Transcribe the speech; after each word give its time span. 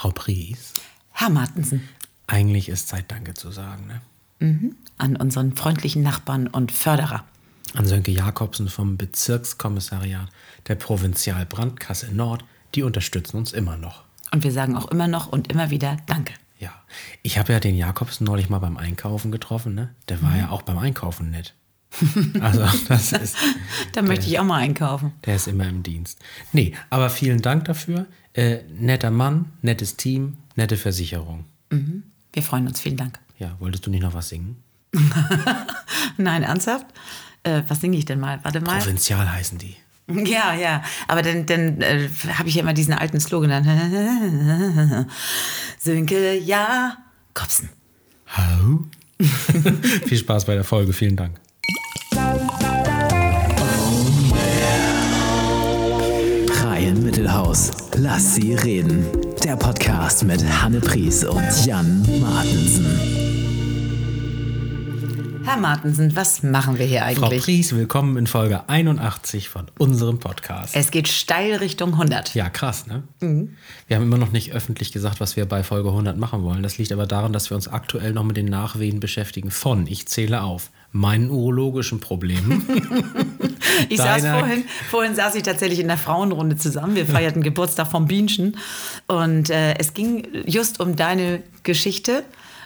Frau 0.00 0.12
Pries, 0.12 0.72
Herr 1.12 1.28
Martensen, 1.28 1.86
eigentlich 2.26 2.70
ist 2.70 2.88
Zeit, 2.88 3.12
Danke 3.12 3.34
zu 3.34 3.50
sagen. 3.50 3.86
Ne? 3.86 4.72
an 4.96 5.16
unseren 5.16 5.54
freundlichen 5.54 6.02
Nachbarn 6.02 6.46
und 6.46 6.72
Förderer. 6.72 7.24
An 7.74 7.86
Sönke 7.86 8.10
Jakobsen 8.10 8.70
vom 8.70 8.96
Bezirkskommissariat 8.96 10.26
der 10.68 10.76
Provinzialbrandkasse 10.76 12.14
Nord, 12.14 12.46
die 12.74 12.82
unterstützen 12.82 13.36
uns 13.36 13.52
immer 13.52 13.76
noch. 13.76 14.04
Und 14.32 14.42
wir 14.42 14.52
sagen 14.52 14.74
auch 14.74 14.90
immer 14.90 15.06
noch 15.06 15.26
und 15.26 15.52
immer 15.52 15.68
wieder 15.68 15.98
Danke. 16.06 16.32
Ja, 16.58 16.72
ich 17.20 17.36
habe 17.36 17.52
ja 17.52 17.60
den 17.60 17.76
Jakobsen 17.76 18.24
neulich 18.24 18.48
mal 18.48 18.60
beim 18.60 18.78
Einkaufen 18.78 19.30
getroffen. 19.30 19.74
Ne? 19.74 19.94
Der 20.08 20.22
war 20.22 20.34
ja 20.34 20.48
auch 20.48 20.62
beim 20.62 20.78
Einkaufen 20.78 21.30
nett. 21.30 21.52
Also, 22.40 22.66
das 22.88 23.12
ist, 23.12 23.36
Da 23.92 24.00
möchte 24.00 24.26
ich 24.28 24.38
auch 24.38 24.44
mal 24.44 24.60
einkaufen. 24.60 25.12
der 25.26 25.36
ist 25.36 25.46
immer 25.46 25.68
im 25.68 25.82
Dienst. 25.82 26.20
Nee, 26.54 26.74
aber 26.88 27.10
vielen 27.10 27.42
Dank 27.42 27.66
dafür. 27.66 28.06
Äh, 28.32 28.58
netter 28.78 29.10
Mann, 29.10 29.52
nettes 29.62 29.96
Team, 29.96 30.36
nette 30.54 30.76
Versicherung. 30.76 31.44
Wir 32.32 32.42
freuen 32.42 32.66
uns. 32.66 32.80
Vielen 32.80 32.96
Dank. 32.96 33.18
Ja, 33.38 33.56
wolltest 33.58 33.86
du 33.86 33.90
nicht 33.90 34.02
noch 34.02 34.14
was 34.14 34.28
singen? 34.28 34.62
Nein, 36.16 36.42
ernsthaft? 36.42 36.86
Äh, 37.42 37.62
was 37.68 37.80
singe 37.80 37.96
ich 37.96 38.04
denn 38.04 38.20
mal? 38.20 38.40
Warte 38.42 38.60
mal. 38.60 38.78
Provinzial 38.78 39.30
heißen 39.30 39.58
die. 39.58 39.76
Ja, 40.12 40.54
ja. 40.54 40.82
Aber 41.06 41.22
dann, 41.22 41.46
dann 41.46 41.80
äh, 41.82 42.08
habe 42.34 42.48
ich 42.48 42.56
ja 42.56 42.62
immer 42.62 42.72
diesen 42.72 42.92
alten 42.94 43.20
Slogan. 43.20 43.50
Dann. 43.50 45.06
Sönke, 45.78 46.36
ja, 46.36 46.96
Kopsen. 47.32 47.68
Hau. 48.36 48.80
Viel 50.06 50.18
Spaß 50.18 50.46
bei 50.46 50.54
der 50.54 50.64
Folge, 50.64 50.92
vielen 50.92 51.14
Dank. 51.14 51.38
Reihen 56.80 57.02
Mittelhaus. 57.02 57.72
Lass 57.98 58.36
sie 58.36 58.54
reden. 58.54 59.04
Der 59.44 59.54
Podcast 59.54 60.24
mit 60.24 60.42
Hanne 60.42 60.80
Pries 60.80 61.22
und 61.24 61.66
Jan 61.66 62.00
Martensen. 62.22 62.86
Herr 65.44 65.58
Martensen, 65.58 66.16
was 66.16 66.42
machen 66.42 66.78
wir 66.78 66.86
hier 66.86 67.00
Frau 67.00 67.26
eigentlich? 67.26 67.44
Pries, 67.44 67.76
willkommen 67.76 68.16
in 68.16 68.26
Folge 68.26 68.66
81 68.70 69.50
von 69.50 69.66
unserem 69.76 70.20
Podcast. 70.20 70.74
Es 70.74 70.90
geht 70.90 71.08
steil 71.08 71.56
Richtung 71.56 71.92
100. 71.92 72.34
Ja, 72.34 72.48
krass, 72.48 72.86
ne? 72.86 73.02
Wir 73.86 73.96
haben 73.96 74.04
immer 74.04 74.16
noch 74.16 74.32
nicht 74.32 74.52
öffentlich 74.52 74.90
gesagt, 74.90 75.20
was 75.20 75.36
wir 75.36 75.44
bei 75.44 75.62
Folge 75.62 75.90
100 75.90 76.16
machen 76.16 76.44
wollen. 76.44 76.62
Das 76.62 76.78
liegt 76.78 76.92
aber 76.92 77.06
daran, 77.06 77.34
dass 77.34 77.50
wir 77.50 77.56
uns 77.56 77.68
aktuell 77.68 78.14
noch 78.14 78.24
mit 78.24 78.38
den 78.38 78.46
Nachwehen 78.46 79.00
beschäftigen 79.00 79.50
von, 79.50 79.86
ich 79.86 80.08
zähle 80.08 80.40
auf, 80.40 80.70
meinen 80.92 81.30
urologischen 81.30 82.00
Problemen. 82.00 82.66
Ich 83.88 83.98
saß 83.98 84.26
vorhin, 84.26 84.64
vorhin 84.90 85.14
saß 85.14 85.36
ich 85.36 85.42
tatsächlich 85.42 85.78
in 85.78 85.88
der 85.88 85.96
Frauenrunde 85.96 86.56
zusammen. 86.56 86.96
Wir 86.96 87.06
feierten 87.06 87.42
Geburtstag 87.42 87.86
vom 87.86 88.06
Bienchen. 88.06 88.56
Und 89.06 89.48
äh, 89.48 89.74
es 89.78 89.94
ging 89.94 90.26
just 90.44 90.80
um 90.80 90.96
deine 90.96 91.42
Geschichte. 91.62 92.24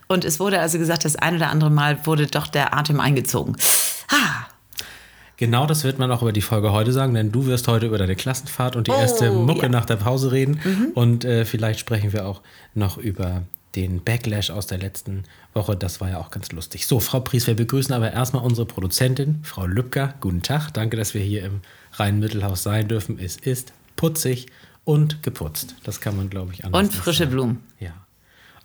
Und 0.09 0.25
es 0.25 0.41
wurde 0.41 0.59
also 0.61 0.79
gesagt, 0.79 1.05
das 1.05 1.15
ein 1.15 1.37
oder 1.37 1.51
andere 1.51 1.71
Mal 1.71 2.05
wurde 2.07 2.27
doch 2.27 2.49
der 2.49 2.77
Atem 2.77 3.01
eingezogen. 3.01 3.55
Ah, 4.09 4.47
genau 5.37 5.67
das 5.67 5.85
wird 5.85 5.99
man 5.99 6.11
auch 6.11 6.23
über 6.23 6.33
die 6.33 6.43
Folge 6.43 6.73
heute 6.73 6.93
sagen, 6.93 7.15
denn 7.15 7.31
du 7.31 7.47
wirst 7.47 7.69
heute 7.69 7.87
über 7.87 7.99
deine 7.99 8.17
Klassenfahrt 8.17 8.75
und 8.75 8.89
die 8.89 8.93
erste 8.93 9.31
Oh, 9.31 9.43
Mucke 9.43 9.63
ja. 9.63 9.69
Mhm. 9.69 9.73
nach 9.73 9.85
der 9.87 9.97
Pause 9.97 10.33
reden. 10.33 10.93
Und 10.95 11.25
äh, 11.25 11.45
vielleicht 11.45 11.81
sprechen 11.81 12.13
wir 12.13 12.27
auch 12.27 12.41
noch 12.75 12.99
über 12.99 13.43
den 13.77 14.03
Backlash 14.03 14.51
aus 14.51 14.67
der 14.67 14.79
letzten 14.79 15.25
Woche. 15.53 15.77
Das 15.77 16.01
war 16.01 16.11
ja 16.11 16.19
auch 16.19 16.31
ganz 16.31 16.53
lustig. 16.53 16.87
So, 16.87 17.01
Frau 17.01 17.21
Pries, 17.21 17.47
wir 17.47 17.55
begrüßen 17.55 17.95
aber 17.95 18.13
erstmal 18.13 18.45
unsere 18.45 18.67
Produzentin, 18.67 19.41
Frau 19.43 19.67
Lübcker. 19.67 20.15
Guten 20.21 20.43
Tag. 20.43 20.71
Danke, 20.73 20.97
dass 20.97 21.15
wir 21.15 21.23
hier 21.23 21.45
im 21.45 21.61
Rhein-Mittelhaus 21.95 22.63
sein 22.63 22.89
dürfen. 22.89 23.19
Es 23.19 23.37
ist 23.37 23.73
putzig 23.97 24.47
und 24.85 25.23
geputzt. 25.23 25.77
Das 25.85 26.01
kann 26.01 26.17
man, 26.17 26.31
glaube 26.31 26.53
ich, 26.53 26.65
anders 26.65 26.83
und 26.83 26.95
frische 26.95 27.21
sagen. 27.21 27.31
Blumen. 27.31 27.61
Ja. 27.81 27.93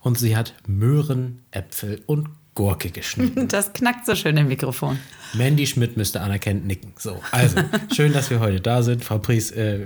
Und 0.01 0.17
sie 0.17 0.35
hat 0.35 0.53
Möhren, 0.67 1.41
Äpfel 1.51 2.01
und 2.05 2.29
Gurke 2.55 2.89
geschnitten. 2.89 3.47
Das 3.49 3.73
knackt 3.73 4.05
so 4.05 4.15
schön 4.15 4.37
im 4.37 4.47
Mikrofon. 4.47 4.99
Mandy 5.33 5.65
Schmidt 5.65 5.97
müsste 5.97 6.21
anerkennend 6.21 6.65
nicken. 6.65 6.93
So, 6.97 7.21
also, 7.31 7.57
schön, 7.95 8.13
dass 8.13 8.29
wir 8.29 8.39
heute 8.39 8.61
da 8.61 8.83
sind. 8.83 9.03
Frau 9.03 9.17
Pries, 9.17 9.51
äh, 9.51 9.79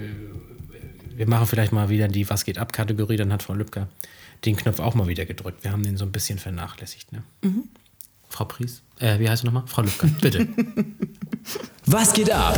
wir 1.16 1.28
machen 1.28 1.48
vielleicht 1.48 1.72
mal 1.72 1.90
wieder 1.90 2.08
die 2.08 2.30
Was 2.30 2.46
geht 2.46 2.58
ab 2.58 2.74
Kategorie. 2.74 3.18
Dann 3.18 3.32
hat 3.32 3.44
Frau 3.44 3.54
Lübcker 3.54 3.88
den 4.46 4.56
Knopf 4.56 4.80
auch 4.80 4.96
mal 4.96 5.08
wieder 5.08 5.26
gedrückt. 5.26 5.64
Wir 5.64 5.72
haben 5.72 5.84
den 5.84 5.98
so 5.98 6.06
ein 6.06 6.12
bisschen 6.12 6.40
vernachlässigt. 6.40 7.12
Ne? 7.12 7.24
Frau 8.30 8.46
Pries, 8.46 8.82
äh, 9.00 9.20
wie 9.20 9.30
heißt 9.30 9.44
du 9.44 9.48
nochmal? 9.48 9.64
Frau 9.68 9.84
Lübcker, 9.84 10.08
bitte. 10.22 10.48
Was 11.86 12.14
geht 12.14 12.32
ab? 12.32 12.58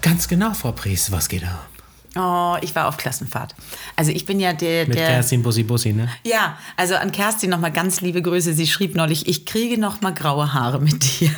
Ganz 0.00 0.26
genau, 0.28 0.54
Frau 0.54 0.72
Pries, 0.72 1.10
was 1.12 1.28
geht 1.28 1.44
ab? 1.44 1.68
Oh, 2.16 2.56
ich 2.62 2.74
war 2.74 2.88
auf 2.88 2.96
Klassenfahrt. 2.96 3.54
Also 3.94 4.10
ich 4.10 4.24
bin 4.24 4.40
ja 4.40 4.54
der, 4.54 4.86
Mit 4.86 4.96
der 4.96 5.06
Kerstin 5.06 5.42
Bussi 5.42 5.62
Bussi, 5.62 5.92
ne? 5.92 6.08
Ja, 6.24 6.56
also 6.76 6.94
an 6.94 7.12
Kerstin 7.12 7.50
nochmal 7.50 7.72
ganz 7.72 8.00
liebe 8.00 8.22
Grüße. 8.22 8.54
Sie 8.54 8.66
schrieb 8.66 8.94
neulich, 8.94 9.28
ich 9.28 9.44
kriege 9.44 9.78
nochmal 9.78 10.14
graue 10.14 10.54
Haare 10.54 10.80
mit 10.80 11.20
dir, 11.20 11.30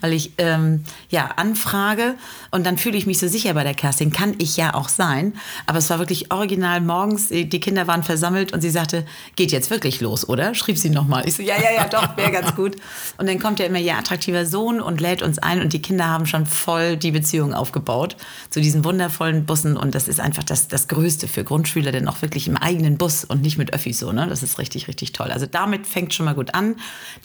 weil 0.00 0.12
ich 0.12 0.32
ähm, 0.36 0.84
ja 1.08 1.30
anfrage 1.36 2.14
und 2.50 2.66
dann 2.66 2.76
fühle 2.76 2.98
ich 2.98 3.06
mich 3.06 3.18
so 3.18 3.26
sicher 3.26 3.54
bei 3.54 3.64
der 3.64 3.74
Kerstin. 3.74 4.12
Kann 4.12 4.34
ich 4.38 4.56
ja 4.58 4.74
auch 4.74 4.88
sein, 4.88 5.32
aber 5.66 5.78
es 5.78 5.88
war 5.88 5.98
wirklich 5.98 6.30
original 6.30 6.80
morgens. 6.82 7.28
Die 7.28 7.60
Kinder 7.60 7.86
waren 7.86 8.02
versammelt 8.02 8.52
und 8.52 8.60
sie 8.60 8.70
sagte, 8.70 9.06
geht 9.36 9.50
jetzt 9.50 9.70
wirklich 9.70 10.00
los, 10.00 10.28
oder? 10.28 10.54
Schrieb 10.54 10.76
sie 10.76 10.90
nochmal. 10.90 11.26
Ich 11.26 11.36
so, 11.36 11.42
ja, 11.42 11.54
ja, 11.56 11.74
ja, 11.74 11.88
doch, 11.88 12.16
wäre 12.18 12.32
ganz 12.32 12.54
gut. 12.54 12.76
Und 13.16 13.28
dann 13.28 13.38
kommt 13.38 13.60
ja 13.60 13.66
immer 13.66 13.78
ihr 13.78 13.96
attraktiver 13.96 14.44
Sohn 14.44 14.80
und 14.80 15.00
lädt 15.00 15.22
uns 15.22 15.38
ein 15.38 15.62
und 15.62 15.72
die 15.72 15.80
Kinder 15.80 16.06
haben 16.06 16.26
schon 16.26 16.44
voll 16.44 16.96
die 16.98 17.12
Beziehung 17.12 17.54
aufgebaut 17.54 18.16
zu 18.50 18.60
diesen 18.60 18.84
wundervollen 18.84 19.46
Bussen 19.46 19.76
und 19.76 19.94
das 19.94 20.08
ist 20.08 20.17
einfach 20.20 20.44
das, 20.44 20.68
das 20.68 20.88
Größte 20.88 21.28
für 21.28 21.44
Grundschüler, 21.44 21.92
denn 21.92 22.08
auch 22.08 22.22
wirklich 22.22 22.48
im 22.48 22.56
eigenen 22.56 22.98
Bus 22.98 23.24
und 23.24 23.42
nicht 23.42 23.58
mit 23.58 23.72
Öffis 23.72 23.98
so, 23.98 24.12
ne? 24.12 24.26
Das 24.28 24.42
ist 24.42 24.58
richtig, 24.58 24.88
richtig 24.88 25.12
toll. 25.12 25.30
Also 25.30 25.46
damit 25.46 25.86
fängt 25.86 26.14
schon 26.14 26.26
mal 26.26 26.34
gut 26.34 26.54
an. 26.54 26.76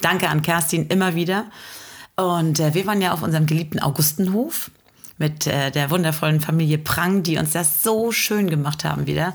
Danke 0.01 0.29
an 0.29 0.41
Kerstin 0.41 0.87
immer 0.87 1.15
wieder. 1.15 1.45
Und 2.15 2.59
äh, 2.59 2.73
wir 2.73 2.85
waren 2.85 3.01
ja 3.01 3.13
auf 3.13 3.23
unserem 3.23 3.45
geliebten 3.45 3.79
Augustenhof 3.79 4.71
mit 5.17 5.47
äh, 5.47 5.71
der 5.71 5.89
wundervollen 5.89 6.41
Familie 6.41 6.77
Prang, 6.77 7.23
die 7.23 7.37
uns 7.37 7.51
das 7.51 7.81
so 7.81 8.11
schön 8.11 8.49
gemacht 8.49 8.83
haben 8.83 9.07
wieder. 9.07 9.33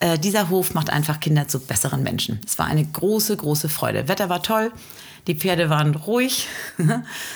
Äh, 0.00 0.18
dieser 0.18 0.48
Hof 0.48 0.74
macht 0.74 0.90
einfach 0.90 1.20
Kinder 1.20 1.48
zu 1.48 1.60
besseren 1.60 2.02
Menschen. 2.02 2.40
Es 2.46 2.58
war 2.58 2.66
eine 2.66 2.84
große, 2.84 3.36
große 3.36 3.68
Freude. 3.68 4.08
Wetter 4.08 4.28
war 4.28 4.42
toll, 4.42 4.72
die 5.26 5.34
Pferde 5.34 5.70
waren 5.70 5.94
ruhig, 5.94 6.48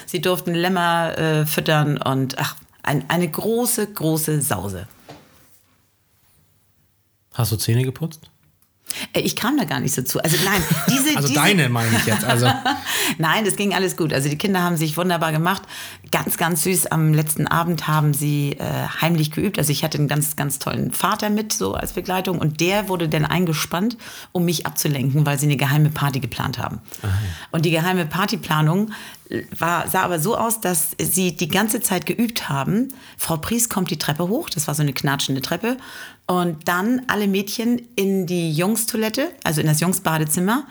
sie 0.07 0.21
durften 0.21 0.55
Lämmer 0.55 1.19
äh, 1.19 1.47
füttern 1.47 1.99
und 1.99 2.39
ach, 2.39 2.57
ein, 2.83 3.05
eine 3.09 3.29
große, 3.29 3.87
große 3.87 4.41
Sause. 4.43 4.87
Hast 7.35 7.53
du 7.53 7.57
Zähne 7.57 7.85
geputzt? 7.85 8.21
Äh, 9.13 9.21
Ich 9.21 9.37
kam 9.37 9.57
da 9.57 9.65
gar 9.65 9.81
nicht 9.81 9.95
so 9.95 10.03
zu. 10.03 10.23
Also 10.23 10.37
nein, 10.45 10.63
diese, 10.91 11.17
Also 11.17 11.29
diese, 11.29 11.41
deine 11.41 11.69
meine 11.69 11.97
ich 11.97 12.07
jetzt. 12.07 12.25
Also, 12.25 12.47
Nein, 13.19 13.45
das 13.45 13.57
ging 13.57 13.75
alles 13.75 13.97
gut. 13.97 14.13
Also 14.13 14.29
die 14.29 14.37
Kinder 14.39 14.63
haben 14.63 14.77
sich 14.77 14.97
wunderbar 14.97 15.33
gemacht. 15.33 15.63
Ganz, 16.11 16.37
ganz 16.37 16.63
süß. 16.65 16.87
Am 16.87 17.13
letzten 17.15 17.47
Abend 17.47 17.89
haben 17.89 18.15
sie 18.15 18.53
äh, 18.53 18.65
heimlich 19.01 19.31
geübt. 19.31 19.59
Also 19.59 19.73
ich 19.73 19.85
hatte 19.85 19.99
einen 19.99 20.09
ganz, 20.09 20.37
ganz 20.37 20.59
tollen 20.59 20.93
Vater 20.93 21.31
mit, 21.31 21.53
so 21.53 21.75
als 21.75 21.93
Begleitung. 21.93 22.39
Und 22.39 22.61
der 22.61 22.89
wurde 22.89 23.09
dann 23.09 23.25
eingespannt, 23.25 23.97
um 24.33 24.45
mich 24.45 24.67
abzulenken, 24.67 25.27
weil 25.27 25.39
sie 25.39 25.47
eine 25.47 25.57
geheime 25.57 25.91
Party 25.91 26.21
geplant 26.21 26.59
haben. 26.59 26.81
Und 27.51 27.65
die 27.65 27.71
geheime 27.71 28.07
Partyplanung 28.07 28.93
äh, 29.29 29.43
war, 29.59 29.89
sah 29.89 30.03
aber 30.03 30.19
so 30.19 30.37
aus, 30.37 30.61
dass 30.61 30.91
sie 31.01 31.37
die 31.37 31.49
ganze 31.49 31.81
Zeit 31.81 32.07
geübt 32.07 32.49
haben. 32.49 32.89
Frau 33.17 33.37
Pries 33.37 33.69
kommt 33.69 33.91
die 33.91 33.99
Treppe 33.99 34.29
hoch. 34.29 34.51
Das 34.51 34.67
war 34.69 34.75
so 34.75 34.83
eine 34.83 34.93
knatschende 34.93 35.41
Treppe. 35.43 35.77
Und 36.27 36.69
dann 36.69 37.03
alle 37.09 37.27
Mädchen 37.29 37.83
in 37.97 38.27
die 38.27 38.53
Jungstoilette, 38.53 39.31
also 39.45 39.61
in 39.61 39.67
das 39.67 39.81
Jungsbadezimmer. 39.81 40.67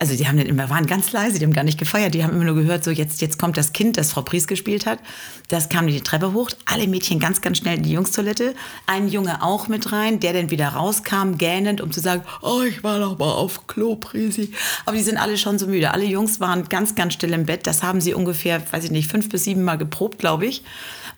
Also 0.00 0.14
die 0.14 0.28
haben 0.28 0.36
dann 0.36 0.46
immer, 0.46 0.70
waren 0.70 0.86
ganz 0.86 1.10
leise, 1.10 1.40
die 1.40 1.44
haben 1.44 1.52
gar 1.52 1.64
nicht 1.64 1.78
gefeiert, 1.78 2.14
die 2.14 2.22
haben 2.22 2.32
immer 2.32 2.44
nur 2.44 2.54
gehört, 2.54 2.84
so 2.84 2.92
jetzt, 2.92 3.20
jetzt 3.20 3.36
kommt 3.36 3.56
das 3.56 3.72
Kind, 3.72 3.96
das 3.96 4.12
Frau 4.12 4.22
Pries 4.22 4.46
gespielt 4.46 4.86
hat. 4.86 5.00
Das 5.48 5.68
kam 5.68 5.88
die 5.88 6.00
Treppe 6.00 6.32
hoch, 6.32 6.50
alle 6.66 6.86
Mädchen 6.86 7.18
ganz, 7.18 7.40
ganz 7.40 7.58
schnell 7.58 7.78
in 7.78 7.82
die 7.82 7.92
Jungstoilette. 7.92 8.54
Ein 8.86 9.08
Junge 9.08 9.42
auch 9.42 9.66
mit 9.66 9.90
rein, 9.90 10.20
der 10.20 10.34
dann 10.34 10.50
wieder 10.50 10.68
rauskam, 10.68 11.36
gähnend, 11.36 11.80
um 11.80 11.90
zu 11.90 11.98
sagen, 11.98 12.22
oh, 12.42 12.62
ich 12.62 12.84
war 12.84 13.00
doch 13.00 13.18
mal 13.18 13.32
auf 13.32 13.66
Klo, 13.66 13.96
Prisi. 13.96 14.52
Aber 14.86 14.96
die 14.96 15.02
sind 15.02 15.18
alle 15.18 15.36
schon 15.36 15.58
so 15.58 15.66
müde. 15.66 15.90
Alle 15.92 16.04
Jungs 16.04 16.38
waren 16.38 16.68
ganz, 16.68 16.94
ganz 16.94 17.14
still 17.14 17.32
im 17.32 17.46
Bett. 17.46 17.66
Das 17.66 17.82
haben 17.82 18.00
sie 18.00 18.14
ungefähr, 18.14 18.62
weiß 18.70 18.84
ich 18.84 18.90
nicht, 18.92 19.10
fünf 19.10 19.28
bis 19.28 19.44
sieben 19.44 19.64
Mal 19.64 19.78
geprobt, 19.78 20.20
glaube 20.20 20.46
ich. 20.46 20.62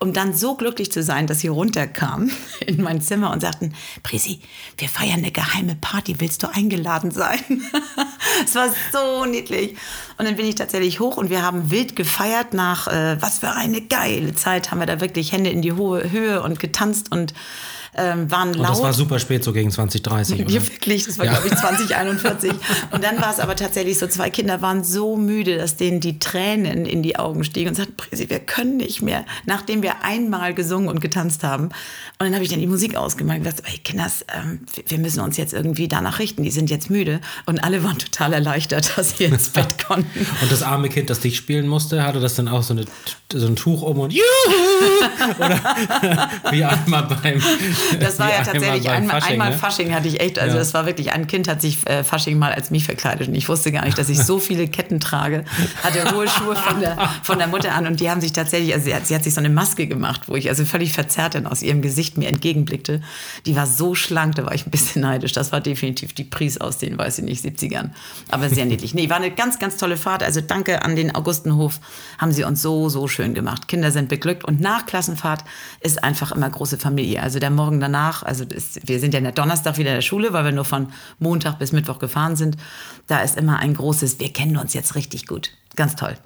Um 0.02 0.14
dann 0.14 0.32
so 0.34 0.54
glücklich 0.54 0.90
zu 0.90 1.02
sein, 1.02 1.26
dass 1.26 1.40
sie 1.40 1.48
runterkamen 1.48 2.32
in 2.66 2.82
mein 2.82 3.02
Zimmer 3.02 3.30
und 3.32 3.40
sagten, 3.40 3.74
Prisi, 4.02 4.40
wir 4.78 4.88
feiern 4.88 5.18
eine 5.18 5.30
geheime 5.30 5.76
Party, 5.76 6.16
willst 6.18 6.42
du 6.42 6.48
eingeladen 6.48 7.10
sein? 7.10 7.40
Es 8.44 8.54
war 8.54 8.68
so 8.92 9.26
niedlich. 9.26 9.76
Und 10.16 10.26
dann 10.26 10.36
bin 10.36 10.46
ich 10.46 10.54
tatsächlich 10.54 11.00
hoch 11.00 11.16
und 11.16 11.30
wir 11.30 11.42
haben 11.42 11.70
wild 11.70 11.96
gefeiert 11.96 12.54
nach, 12.54 12.86
äh, 12.86 13.20
was 13.20 13.40
für 13.40 13.50
eine 13.50 13.82
geile 13.82 14.34
Zeit, 14.34 14.70
haben 14.70 14.78
wir 14.78 14.86
da 14.86 15.00
wirklich 15.00 15.32
Hände 15.32 15.50
in 15.50 15.62
die 15.62 15.72
hohe 15.72 16.10
Höhe 16.10 16.42
und 16.42 16.60
getanzt 16.60 17.12
und 17.12 17.34
ähm, 17.96 18.30
waren 18.30 18.54
laut. 18.54 18.60
Und 18.68 18.68
das 18.76 18.82
war 18.82 18.92
super 18.92 19.18
spät, 19.18 19.42
so 19.44 19.52
gegen 19.52 19.70
2030. 19.70 20.40
Oder? 20.44 20.50
Ja, 20.50 20.62
wirklich, 20.62 21.04
das 21.06 21.18
war, 21.18 21.26
Ja. 21.26 21.32
glaube 21.32 21.48
ich, 21.48 21.54
2041. 21.56 22.52
Und 22.92 23.02
dann 23.04 23.20
war 23.20 23.32
es 23.32 23.40
aber 23.40 23.56
tatsächlich 23.56 23.98
so, 23.98 24.06
zwei 24.06 24.30
Kinder 24.30 24.62
waren 24.62 24.84
so 24.84 25.16
müde, 25.16 25.56
dass 25.58 25.76
denen 25.76 26.00
die 26.00 26.18
Tränen 26.18 26.86
in 26.86 27.02
die 27.02 27.16
Augen 27.18 27.42
stiegen 27.44 27.68
und 27.70 27.74
sagten, 27.74 27.96
Prisi, 27.96 28.28
wir 28.30 28.38
können 28.40 28.76
nicht 28.78 29.02
mehr, 29.02 29.24
nachdem 29.46 29.82
wir 29.82 30.02
einmal 30.04 30.54
gesungen 30.54 30.88
und 30.88 31.00
getanzt 31.00 31.42
haben. 31.42 31.64
Und 31.64 31.72
dann 32.26 32.34
habe 32.34 32.44
ich 32.44 32.50
dann 32.50 32.60
die 32.60 32.66
Musik 32.66 32.96
ausgemacht 32.96 33.38
und 33.38 33.44
gesagt, 33.44 33.62
ey 33.66 33.78
Kinders, 33.78 34.24
ähm, 34.34 34.60
wir- 34.86 34.98
müssen 35.00 35.20
uns 35.20 35.38
jetzt 35.38 35.54
irgendwie 35.54 35.88
danach 35.88 36.18
richten, 36.18 36.42
die 36.42 36.50
sind 36.50 36.68
jetzt 36.68 36.90
müde. 36.90 37.20
Und 37.46 37.64
alle 37.64 37.82
waren 37.82 37.96
total 37.98 38.34
erleichtert, 38.34 38.92
dass 38.98 39.18
wir 39.18 39.28
ins 39.28 39.48
Bett 39.48 39.82
konnten. 39.86 40.26
Und 40.42 40.52
das 40.52 40.62
arme 40.62 40.88
Kind, 40.90 41.08
das 41.10 41.20
dich 41.20 41.36
spielen 41.36 41.66
musste, 41.66 42.02
hatte 42.04 42.20
das 42.20 42.34
dann 42.34 42.48
auch 42.48 42.62
so, 42.62 42.74
eine, 42.74 42.84
so 43.32 43.46
ein 43.46 43.56
Tuch 43.56 43.80
um 43.82 43.98
und 43.98 44.12
Juhu! 44.12 44.22
Oder 45.38 45.58
wie 46.50 46.62
einmal 46.64 47.04
beim. 47.04 47.40
Das 48.00 48.18
war 48.18 48.30
ja 48.30 48.42
tatsächlich 48.42 48.88
einmal, 48.88 49.20
Fasching, 49.20 49.32
einmal 49.32 49.50
ne? 49.50 49.58
Fasching 49.58 49.94
hatte 49.94 50.08
ich 50.08 50.20
echt, 50.20 50.38
also 50.38 50.54
Ja. 50.54 50.58
das 50.60 50.74
war 50.74 50.86
wirklich, 50.86 51.12
ein 51.12 51.26
Kind 51.26 51.48
hat 51.48 51.60
sich 51.60 51.86
äh, 51.88 52.04
Fasching 52.04 52.38
mal 52.38 52.52
als 52.52 52.70
mich 52.70 52.84
verkleidet 52.84 53.28
und 53.28 53.34
ich 53.34 53.48
wusste 53.48 53.72
gar 53.72 53.84
nicht, 53.84 53.98
dass 53.98 54.08
ich 54.08 54.18
so 54.22 54.38
viele 54.38 54.68
Ketten 54.68 55.00
trage, 55.00 55.44
hatte 55.82 56.14
hohe 56.14 56.28
Schuhe 56.28 56.56
von 56.56 56.80
der, 56.80 56.96
von 57.22 57.38
der 57.38 57.48
Mutter 57.48 57.72
an 57.74 57.86
und 57.86 58.00
die 58.00 58.10
haben 58.10 58.20
sich 58.20 58.32
tatsächlich, 58.32 58.72
also 58.72 58.84
sie 58.86 58.94
hat, 58.94 59.06
sie 59.06 59.14
hat 59.14 59.24
sich 59.24 59.34
so 59.34 59.40
eine 59.40 59.48
Maske 59.50 59.86
gemacht, 59.86 60.22
wo 60.28 60.36
ich 60.36 60.48
also 60.48 60.64
völlig 60.64 60.92
verzerrt 60.92 61.34
dann 61.34 61.46
aus 61.46 61.62
ihrem 61.62 61.82
Gesicht 61.82 62.16
mir 62.16 62.28
entgegenblickte. 62.28 63.02
Die 63.46 63.56
war 63.56 63.66
so 63.66 63.94
schlank, 63.94 64.34
da 64.36 64.44
war 64.46 64.54
ich 64.54 64.66
ein 64.66 64.70
bisschen 64.70 65.02
neidisch. 65.02 65.32
Das 65.32 65.52
war 65.52 65.60
definitiv 65.60 66.12
die 66.12 66.24
Pries 66.24 66.58
aus 66.60 66.78
den, 66.78 66.98
weiß 66.98 67.18
ich 67.18 67.24
nicht, 67.24 67.44
70ern. 67.44 67.90
Aber 68.30 68.48
sehr 68.48 68.64
niedlich. 68.64 68.94
Nee, 68.94 69.08
war 69.10 69.16
eine 69.16 69.30
ganz, 69.30 69.58
ganz 69.58 69.76
tolle 69.76 69.96
Fahrt. 69.96 70.22
Also 70.22 70.40
danke 70.40 70.82
an 70.82 70.96
den 70.96 71.14
Augustenhof, 71.14 71.80
haben 72.18 72.32
sie 72.32 72.44
uns 72.44 72.62
so, 72.62 72.88
so 72.88 73.08
schön 73.08 73.34
gemacht. 73.34 73.68
Kinder 73.68 73.90
sind 73.90 74.08
beglückt 74.08 74.44
und 74.44 74.60
nach 74.60 74.86
Klassenfahrt 74.86 75.44
ist 75.80 76.02
einfach 76.02 76.32
immer 76.32 76.48
große 76.50 76.78
Familie. 76.78 77.22
Also 77.22 77.38
der 77.38 77.50
Morgen 77.50 77.69
danach, 77.78 78.22
also 78.24 78.44
das, 78.44 78.80
wir 78.82 78.98
sind 78.98 79.14
ja 79.14 79.20
der 79.20 79.32
Donnerstag 79.32 79.78
wieder 79.78 79.90
in 79.90 79.96
der 79.96 80.02
Schule, 80.02 80.32
weil 80.32 80.44
wir 80.44 80.52
nur 80.52 80.64
von 80.64 80.88
Montag 81.18 81.58
bis 81.58 81.70
Mittwoch 81.72 81.98
gefahren 81.98 82.34
sind. 82.34 82.56
Da 83.06 83.20
ist 83.20 83.36
immer 83.36 83.58
ein 83.58 83.74
großes, 83.74 84.18
wir 84.18 84.32
kennen 84.32 84.56
uns 84.56 84.74
jetzt 84.74 84.96
richtig 84.96 85.26
gut. 85.26 85.50
Ganz 85.76 85.94
toll. 85.94 86.16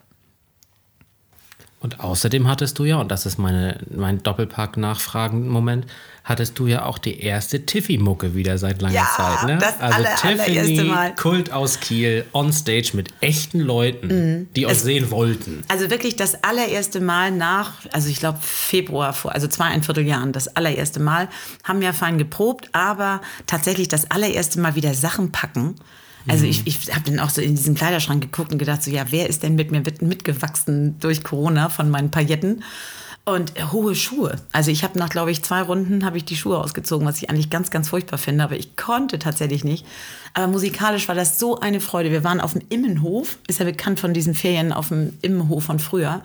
Und 1.84 2.00
außerdem 2.00 2.48
hattest 2.48 2.78
du 2.78 2.84
ja, 2.86 2.96
und 2.96 3.10
das 3.10 3.26
ist 3.26 3.36
meine, 3.38 3.78
mein 3.94 4.22
Doppelpack-Nachfragen-Moment, 4.22 5.84
hattest 6.25 6.58
du 6.58 6.66
ja 6.66 6.86
auch 6.86 6.96
die 6.96 7.20
erste 7.20 7.66
Tiffy-Mucke 7.66 8.34
wieder 8.34 8.56
seit 8.56 8.81
langer 8.81 8.94
Ja, 8.94 9.06
Zeit. 9.14 9.46
Ne? 9.46 9.58
das 9.60 9.78
also 9.78 9.94
aller- 9.98 10.16
Tiffany, 10.16 10.58
allererste 10.60 10.84
Mal. 10.84 11.14
Kult 11.14 11.52
aus 11.52 11.81
Kiel, 11.81 12.25
on 12.32 12.54
stage 12.54 12.92
mit 12.94 13.10
echten 13.20 13.60
Leuten, 13.60 14.48
die 14.56 14.64
euch 14.64 14.72
Mhm. 14.72 14.76
Es- 14.78 14.82
sehen 14.82 15.10
wollten. 15.10 15.62
Also 15.69 15.90
wirklich 15.90 16.16
das 16.16 16.42
allererste 16.42 17.00
Mal 17.02 17.31
nach, 17.32 17.72
also 17.92 18.08
ich 18.08 18.19
glaube 18.19 18.38
Februar 18.40 19.12
vor, 19.12 19.32
also 19.34 19.46
zweieinviertel 19.46 20.06
Jahren, 20.06 20.32
das 20.32 20.56
allererste 20.56 21.00
Mal, 21.00 21.28
haben 21.64 21.82
ja 21.82 21.92
fein 21.92 22.16
geprobt, 22.16 22.70
aber 22.72 23.20
tatsächlich 23.46 23.88
das 23.88 24.10
allererste 24.10 24.58
Mal 24.58 24.75
wieder 24.75 24.94
Sachen 24.94 25.32
packen. 25.32 25.75
Also 26.29 26.47
ich, 26.47 26.67
ich 26.67 26.94
habe 26.94 27.11
dann 27.11 27.21
auch 27.21 27.31
so 27.31 27.41
in 27.41 27.55
diesen 27.55 27.75
Kleiderschrank 27.75 28.23
geguckt 28.23 28.53
und 28.53 28.59
gedacht, 28.59 28.82
so 28.82 28.91
ja, 28.91 29.06
wer 29.11 29.29
ist 29.29 29.43
denn 29.43 29.55
mit 29.56 29.71
mir 29.71 29.81
mit, 29.81 30.03
mitgewachsen 30.03 30.99
durch 31.00 31.23
Corona 31.23 31.69
von 31.69 31.91
meinen 31.91 32.11
Pailletten? 32.11 32.62
Und 33.26 33.59
äh, 33.59 33.65
hohe 33.73 33.94
Schuhe. 33.94 34.37
Also 34.53 34.71
ich 34.71 34.85
habe 34.85 34.99
nach, 34.99 35.09
glaube 35.09 35.31
ich, 35.31 35.43
zwei 35.43 35.62
Runden 35.62 36.05
habe 36.05 36.19
ich 36.19 36.26
die 36.26 36.37
Schuhe 36.37 36.59
ausgezogen, 36.59 37.06
was 37.06 37.23
ich 37.23 37.31
eigentlich 37.31 37.49
ganz, 37.49 37.71
ganz 37.71 37.88
furchtbar 37.88 38.19
finde, 38.19 38.44
aber 38.44 38.56
ich 38.56 38.76
konnte 38.76 39.19
tatsächlich 39.19 39.65
nicht. 39.65 39.87
Aber 40.35 40.47
musikalisch 40.47 41.09
war 41.09 41.15
das 41.15 41.38
so 41.38 41.59
eine 41.59 41.81
Freude. 41.81 42.11
Wir 42.11 42.23
waren 42.23 42.41
auf 42.41 42.53
dem 42.53 42.62
Immenhof, 42.69 43.38
ist 43.47 43.61
ja 43.61 43.65
bekannt 43.65 43.99
von 43.99 44.12
diesen 44.12 44.35
Ferien 44.35 44.73
auf 44.73 44.88
dem 44.88 45.15
Immenhof 45.23 45.65
von 45.65 45.79
früher. 45.79 46.23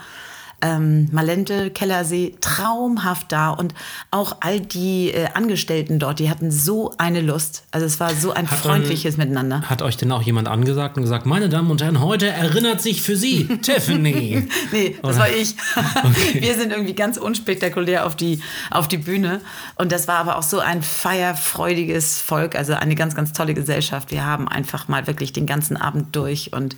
Ähm, 0.61 1.07
Malente, 1.11 1.69
Kellersee, 1.71 2.35
traumhaft 2.41 3.31
da. 3.31 3.49
Und 3.49 3.73
auch 4.11 4.37
all 4.41 4.59
die 4.59 5.11
äh, 5.11 5.27
Angestellten 5.33 5.99
dort, 5.99 6.19
die 6.19 6.29
hatten 6.29 6.51
so 6.51 6.93
eine 6.97 7.21
Lust. 7.21 7.63
Also 7.71 7.85
es 7.85 7.99
war 7.99 8.13
so 8.13 8.31
ein 8.31 8.49
Hat 8.49 8.51
man- 8.51 8.59
freundliches 8.59 9.17
Miteinander. 9.17 9.61
Hat 9.63 9.81
euch 9.81 9.97
denn 9.97 10.11
auch 10.11 10.21
jemand 10.21 10.47
angesagt 10.47 10.97
und 10.97 11.03
gesagt, 11.03 11.25
meine 11.25 11.49
Damen 11.49 11.69
und 11.71 11.81
Herren, 11.81 12.01
heute 12.01 12.27
erinnert 12.27 12.81
sich 12.81 13.01
für 13.01 13.15
Sie 13.15 13.45
Tiffany. 13.61 14.47
Nee, 14.71 14.97
das 15.01 15.11
Oder? 15.11 15.19
war 15.19 15.29
ich. 15.29 15.55
Wir 16.33 16.55
sind 16.55 16.71
irgendwie 16.71 16.93
ganz 16.95 17.17
unspektakulär 17.17 18.05
auf 18.05 18.15
die, 18.15 18.41
auf 18.71 18.87
die 18.87 18.97
Bühne. 18.97 19.41
Und 19.75 19.91
das 19.91 20.07
war 20.07 20.17
aber 20.17 20.37
auch 20.37 20.43
so 20.43 20.59
ein 20.59 20.81
feierfreudiges 20.83 22.19
Volk, 22.19 22.55
also 22.55 22.73
eine 22.73 22.95
ganz, 22.95 23.15
ganz 23.15 23.33
tolle 23.33 23.53
Gesellschaft. 23.53 24.11
Wir 24.11 24.25
haben 24.25 24.47
einfach 24.47 24.87
mal 24.87 25.07
wirklich 25.07 25.33
den 25.33 25.45
ganzen 25.45 25.77
Abend 25.77 26.15
durch 26.15 26.53
und 26.53 26.75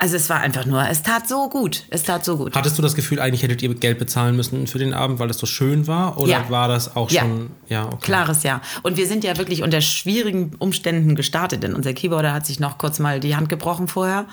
also 0.00 0.16
es 0.16 0.28
war 0.30 0.40
einfach 0.40 0.64
nur, 0.66 0.82
es 0.88 1.02
tat 1.02 1.28
so 1.28 1.48
gut. 1.48 1.84
Es 1.90 2.02
tat 2.02 2.24
so 2.24 2.36
gut. 2.38 2.56
Hattest 2.56 2.76
du 2.78 2.82
das 2.82 2.94
Gefühl, 2.94 3.20
eigentlich 3.20 3.42
hättet 3.42 3.62
ihr 3.62 3.72
Geld 3.74 3.98
bezahlen 3.98 4.34
müssen 4.34 4.66
für 4.66 4.78
den 4.78 4.94
Abend, 4.94 5.18
weil 5.18 5.28
es 5.30 5.38
so 5.38 5.46
schön 5.46 5.86
war? 5.86 6.18
Oder 6.18 6.30
Ja. 6.32 6.50
war 6.50 6.68
das 6.68 6.96
auch 6.96 7.10
Ja. 7.10 7.20
schon. 7.20 7.50
Ja, 7.68 7.84
okay. 7.86 7.98
Klares 8.00 8.42
Ja. 8.42 8.62
Und 8.82 8.96
wir 8.96 9.06
sind 9.06 9.24
ja 9.24 9.36
wirklich 9.36 9.62
unter 9.62 9.80
schwierigen 9.80 10.52
Umständen 10.58 11.14
gestartet, 11.14 11.62
denn 11.62 11.74
unser 11.74 11.92
Keyboarder 11.92 12.32
hat 12.32 12.46
sich 12.46 12.58
noch 12.60 12.78
kurz 12.78 12.98
mal 12.98 13.20
die 13.20 13.36
Hand 13.36 13.48
gebrochen 13.50 13.88
vorher. 13.88 14.24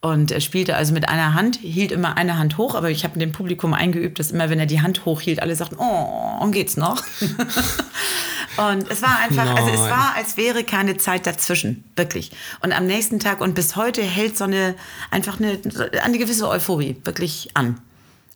Und 0.00 0.30
er 0.30 0.40
spielte 0.40 0.76
also 0.76 0.94
mit 0.94 1.08
einer 1.08 1.34
Hand, 1.34 1.56
hielt 1.60 1.90
immer 1.90 2.16
eine 2.16 2.38
Hand 2.38 2.56
hoch, 2.56 2.76
aber 2.76 2.88
ich 2.88 3.02
habe 3.02 3.18
dem 3.18 3.32
Publikum 3.32 3.74
eingeübt, 3.74 4.20
dass 4.20 4.30
immer, 4.30 4.48
wenn 4.48 4.60
er 4.60 4.66
die 4.66 4.80
Hand 4.80 5.04
hochhielt, 5.04 5.42
alle 5.42 5.56
sagten, 5.56 5.74
oh, 5.80 6.46
geht's 6.52 6.76
noch? 6.76 7.02
und 8.58 8.90
es 8.90 9.02
war 9.02 9.18
einfach, 9.20 9.46
also 9.54 9.70
es 9.70 9.80
Nein. 9.80 9.90
war, 9.90 10.14
als 10.16 10.36
wäre 10.36 10.64
keine 10.64 10.96
Zeit 10.96 11.26
dazwischen, 11.26 11.84
wirklich. 11.96 12.32
Und 12.60 12.72
am 12.72 12.86
nächsten 12.86 13.20
Tag 13.20 13.40
und 13.40 13.54
bis 13.54 13.76
heute 13.76 14.02
hält 14.02 14.36
so 14.36 14.44
eine, 14.44 14.74
einfach 15.10 15.38
eine, 15.40 15.58
eine 16.02 16.18
gewisse 16.18 16.48
Euphorie 16.48 16.96
wirklich 17.04 17.50
an. 17.54 17.80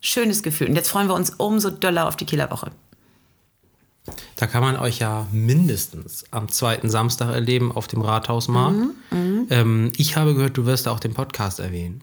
Schönes 0.00 0.42
Gefühl. 0.42 0.68
Und 0.68 0.76
jetzt 0.76 0.90
freuen 0.90 1.08
wir 1.08 1.14
uns 1.14 1.30
umso 1.30 1.70
doller 1.70 2.08
auf 2.08 2.16
die 2.16 2.24
Kieler 2.24 2.50
Woche. 2.50 2.70
Da 4.36 4.46
kann 4.48 4.62
man 4.62 4.76
euch 4.76 4.98
ja 4.98 5.28
mindestens 5.30 6.24
am 6.32 6.48
zweiten 6.48 6.90
Samstag 6.90 7.32
erleben 7.32 7.70
auf 7.70 7.86
dem 7.86 8.02
Rathausmarkt. 8.02 8.76
Mhm, 9.10 9.46
ähm, 9.50 9.92
ich 9.96 10.16
habe 10.16 10.34
gehört, 10.34 10.56
du 10.56 10.66
wirst 10.66 10.86
da 10.86 10.90
auch 10.90 10.98
den 10.98 11.14
Podcast 11.14 11.60
erwähnen. 11.60 12.02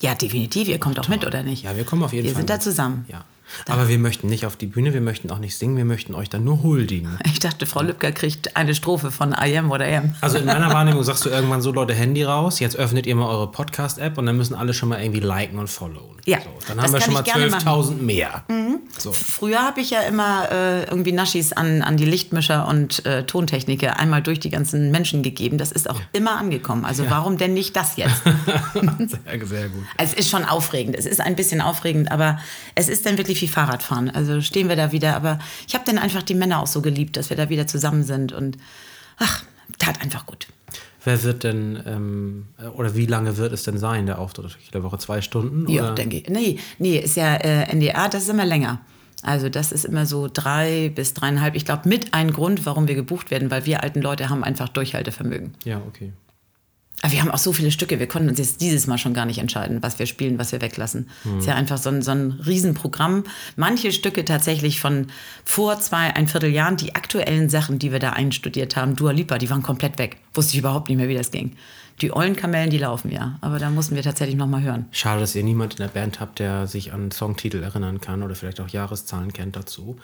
Ja, 0.00 0.14
definitiv. 0.14 0.68
Ihr 0.68 0.78
kommt 0.78 0.98
auch 0.98 1.08
mit, 1.08 1.26
oder 1.26 1.42
nicht? 1.42 1.64
Ja, 1.64 1.76
wir 1.76 1.84
kommen 1.84 2.02
auf 2.02 2.12
jeden 2.12 2.24
Wir 2.24 2.32
Fall. 2.32 2.40
sind 2.40 2.50
da 2.50 2.54
mit. 2.54 2.62
zusammen. 2.62 3.04
Ja. 3.08 3.24
Aber 3.68 3.88
wir 3.88 3.98
möchten 3.98 4.28
nicht 4.28 4.46
auf 4.46 4.56
die 4.56 4.66
Bühne, 4.66 4.94
wir 4.94 5.00
möchten 5.00 5.30
auch 5.30 5.38
nicht 5.38 5.56
singen, 5.56 5.76
wir 5.76 5.84
möchten 5.84 6.14
euch 6.14 6.28
dann 6.28 6.44
nur 6.44 6.62
huldigen. 6.62 7.18
Ich 7.34 7.40
dachte, 7.40 7.66
Frau 7.66 7.82
Lübcker 7.82 8.12
kriegt 8.12 8.56
eine 8.56 8.74
Strophe 8.74 9.10
von 9.10 9.32
I 9.32 9.58
am 9.58 9.70
oder 9.70 9.86
am. 9.86 10.14
Also 10.20 10.38
in 10.38 10.46
meiner 10.46 10.72
Wahrnehmung 10.72 11.02
sagst 11.02 11.24
du 11.26 11.30
irgendwann 11.30 11.60
so, 11.60 11.72
Leute, 11.72 11.92
Handy 11.92 12.22
raus, 12.22 12.60
jetzt 12.60 12.76
öffnet 12.76 13.06
ihr 13.06 13.16
mal 13.16 13.28
eure 13.28 13.50
Podcast-App 13.50 14.16
und 14.16 14.26
dann 14.26 14.36
müssen 14.36 14.54
alle 14.54 14.72
schon 14.72 14.88
mal 14.88 15.02
irgendwie 15.02 15.20
liken 15.20 15.58
und 15.58 15.68
followen. 15.68 16.14
Ja, 16.26 16.38
so, 16.38 16.48
dann 16.68 16.80
haben 16.80 16.92
wir 16.92 17.00
schon 17.00 17.12
mal 17.12 17.22
ich 17.26 17.32
gerne 17.32 17.50
machen. 17.50 17.68
12.000 17.68 18.02
mehr. 18.02 18.44
So. 18.98 19.12
Früher 19.12 19.58
habe 19.58 19.80
ich 19.80 19.90
ja 19.90 20.00
immer 20.02 20.50
äh, 20.50 20.84
irgendwie 20.84 21.12
Naschis 21.12 21.52
an, 21.52 21.82
an 21.82 21.98
die 21.98 22.06
Lichtmischer 22.06 22.66
und 22.66 23.04
äh, 23.04 23.24
Tontechniker 23.24 23.98
einmal 23.98 24.22
durch 24.22 24.40
die 24.40 24.48
ganzen 24.48 24.90
Menschen 24.90 25.22
gegeben. 25.22 25.58
Das 25.58 25.70
ist 25.70 25.90
auch 25.90 26.00
immer 26.12 26.38
angekommen. 26.38 26.84
Also 26.86 27.10
warum 27.10 27.36
denn 27.36 27.52
nicht 27.52 27.76
das 27.76 27.96
jetzt? 27.96 28.22
Sehr, 28.74 29.46
sehr 29.46 29.68
gut. 29.68 29.84
Also 29.98 30.12
es 30.12 30.24
ist 30.24 30.30
schon 30.30 30.44
aufregend. 30.44 30.96
Es 30.96 31.06
ist 31.06 31.20
ein 31.20 31.36
bisschen 31.36 31.60
aufregend, 31.60 32.10
aber 32.10 32.38
es 32.74 32.88
ist 32.88 33.04
dann 33.04 33.18
wirklich 33.18 33.33
wie 33.42 33.48
Fahrradfahren. 33.48 34.10
Also 34.10 34.40
stehen 34.40 34.68
wir 34.68 34.76
da 34.76 34.92
wieder. 34.92 35.16
Aber 35.16 35.38
ich 35.66 35.74
habe 35.74 35.84
dann 35.84 35.98
einfach 35.98 36.22
die 36.22 36.34
Männer 36.34 36.60
auch 36.60 36.66
so 36.66 36.82
geliebt, 36.82 37.16
dass 37.16 37.30
wir 37.30 37.36
da 37.36 37.48
wieder 37.48 37.66
zusammen 37.66 38.02
sind. 38.02 38.32
Und 38.32 38.58
ach, 39.18 39.44
tat 39.78 40.00
einfach 40.02 40.26
gut. 40.26 40.46
Wer 41.04 41.22
wird 41.22 41.44
denn, 41.44 41.82
ähm, 41.86 42.46
oder 42.76 42.94
wie 42.96 43.04
lange 43.04 43.36
wird 43.36 43.52
es 43.52 43.64
denn 43.64 43.76
sein, 43.76 44.06
der 44.06 44.18
Auftritt? 44.18 44.56
Jede 44.64 44.82
Woche 44.82 44.98
zwei 44.98 45.20
Stunden? 45.20 45.68
Ja, 45.70 45.84
oder? 45.84 45.94
denke 45.94 46.16
ich. 46.18 46.28
Nee, 46.28 46.58
nee, 46.78 46.96
ist 46.98 47.16
ja 47.16 47.34
äh, 47.36 47.74
NDA, 47.74 48.08
das 48.08 48.22
ist 48.22 48.30
immer 48.30 48.46
länger. 48.46 48.80
Also 49.22 49.48
das 49.48 49.72
ist 49.72 49.84
immer 49.84 50.06
so 50.06 50.28
drei 50.32 50.90
bis 50.94 51.14
dreieinhalb. 51.14 51.54
Ich 51.56 51.64
glaube, 51.64 51.88
mit 51.88 52.14
ein 52.14 52.32
Grund, 52.32 52.66
warum 52.66 52.88
wir 52.88 52.94
gebucht 52.94 53.30
werden, 53.30 53.50
weil 53.50 53.66
wir 53.66 53.82
alten 53.82 54.00
Leute 54.00 54.28
haben 54.28 54.44
einfach 54.44 54.68
Durchhaltevermögen. 54.68 55.54
Ja, 55.64 55.80
okay. 55.86 56.12
Aber 57.04 57.12
wir 57.12 57.20
haben 57.20 57.30
auch 57.30 57.38
so 57.38 57.52
viele 57.52 57.70
Stücke, 57.70 58.00
wir 58.00 58.08
konnten 58.08 58.30
uns 58.30 58.38
jetzt 58.38 58.62
dieses 58.62 58.86
Mal 58.86 58.96
schon 58.96 59.12
gar 59.12 59.26
nicht 59.26 59.36
entscheiden, 59.36 59.82
was 59.82 59.98
wir 59.98 60.06
spielen, 60.06 60.38
was 60.38 60.52
wir 60.52 60.62
weglassen. 60.62 61.10
Ist 61.38 61.46
ja 61.46 61.54
einfach 61.54 61.76
so 61.76 61.90
ein, 61.90 62.00
so 62.00 62.12
ein 62.12 62.40
Riesenprogramm. 62.46 63.24
Manche 63.56 63.92
Stücke 63.92 64.24
tatsächlich 64.24 64.80
von 64.80 65.08
vor 65.44 65.78
zwei, 65.80 66.16
ein 66.16 66.28
Vierteljahren, 66.28 66.78
die 66.78 66.94
aktuellen 66.94 67.50
Sachen, 67.50 67.78
die 67.78 67.92
wir 67.92 67.98
da 67.98 68.14
einstudiert 68.14 68.76
haben, 68.76 68.96
Dua 68.96 69.10
Lipa, 69.10 69.36
die 69.36 69.50
waren 69.50 69.62
komplett 69.62 69.98
weg. 69.98 70.16
Wusste 70.32 70.54
ich 70.54 70.60
überhaupt 70.60 70.88
nicht 70.88 70.96
mehr, 70.96 71.10
wie 71.10 71.14
das 71.14 71.30
ging. 71.30 71.58
Die 72.00 72.14
Eulenkamellen, 72.14 72.70
die 72.70 72.78
laufen 72.78 73.10
ja. 73.10 73.38
Aber 73.40 73.58
da 73.58 73.70
mussten 73.70 73.94
wir 73.94 74.02
tatsächlich 74.02 74.36
noch 74.36 74.48
mal 74.48 74.62
hören. 74.62 74.86
Schade, 74.90 75.20
dass 75.20 75.34
ihr 75.36 75.44
niemand 75.44 75.74
in 75.74 75.78
der 75.78 75.88
Band 75.88 76.18
habt, 76.18 76.40
der 76.40 76.66
sich 76.66 76.92
an 76.92 77.10
Songtitel 77.12 77.62
erinnern 77.62 78.00
kann 78.00 78.22
oder 78.22 78.34
vielleicht 78.34 78.60
auch 78.60 78.68
Jahreszahlen 78.68 79.32
kennt 79.32 79.54
dazu. 79.54 79.96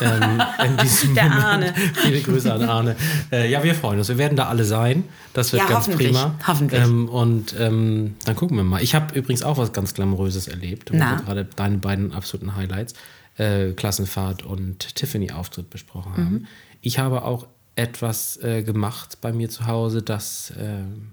Ähm, 0.00 0.42
in 0.64 0.76
diesem 0.76 1.14
Der 1.14 1.24
Moment. 1.24 1.44
Arne. 1.44 1.74
Viele 1.94 2.20
Grüße 2.20 2.52
an 2.52 2.62
Arne. 2.62 2.96
Äh, 3.32 3.50
ja, 3.50 3.62
wir 3.64 3.74
freuen 3.74 3.98
uns. 3.98 4.08
Wir 4.08 4.18
werden 4.18 4.36
da 4.36 4.48
alle 4.48 4.64
sein. 4.64 5.04
Das 5.32 5.52
wird 5.52 5.62
Ja, 5.62 5.68
ganz 5.68 5.86
hoffentlich. 5.86 6.08
prima. 6.08 6.34
Hoffentlich. 6.46 6.82
Ähm, 6.82 7.08
und 7.08 7.54
ähm, 7.58 8.16
dann 8.24 8.36
gucken 8.36 8.56
wir 8.56 8.64
mal. 8.64 8.82
Ich 8.82 8.94
habe 8.94 9.14
übrigens 9.18 9.42
auch 9.42 9.56
was 9.56 9.72
ganz 9.72 9.94
Glamouröses 9.94 10.48
erlebt, 10.48 10.92
wo 10.92 10.96
Na? 10.96 11.16
wir 11.16 11.24
gerade 11.24 11.44
deine 11.56 11.78
beiden 11.78 12.12
absoluten 12.12 12.56
Highlights, 12.56 12.92
äh, 13.38 13.72
Klassenfahrt 13.72 14.42
und 14.42 14.94
Tiffany-Auftritt 14.96 15.70
besprochen 15.70 16.12
haben. 16.12 16.32
Mhm. 16.32 16.46
Ich 16.82 16.98
habe 16.98 17.22
auch 17.24 17.46
etwas 17.74 18.36
äh, 18.42 18.62
gemacht 18.62 19.18
bei 19.20 19.32
mir 19.32 19.48
zu 19.48 19.66
Hause, 19.66 20.02
das 20.02 20.52
ähm, 20.58 21.12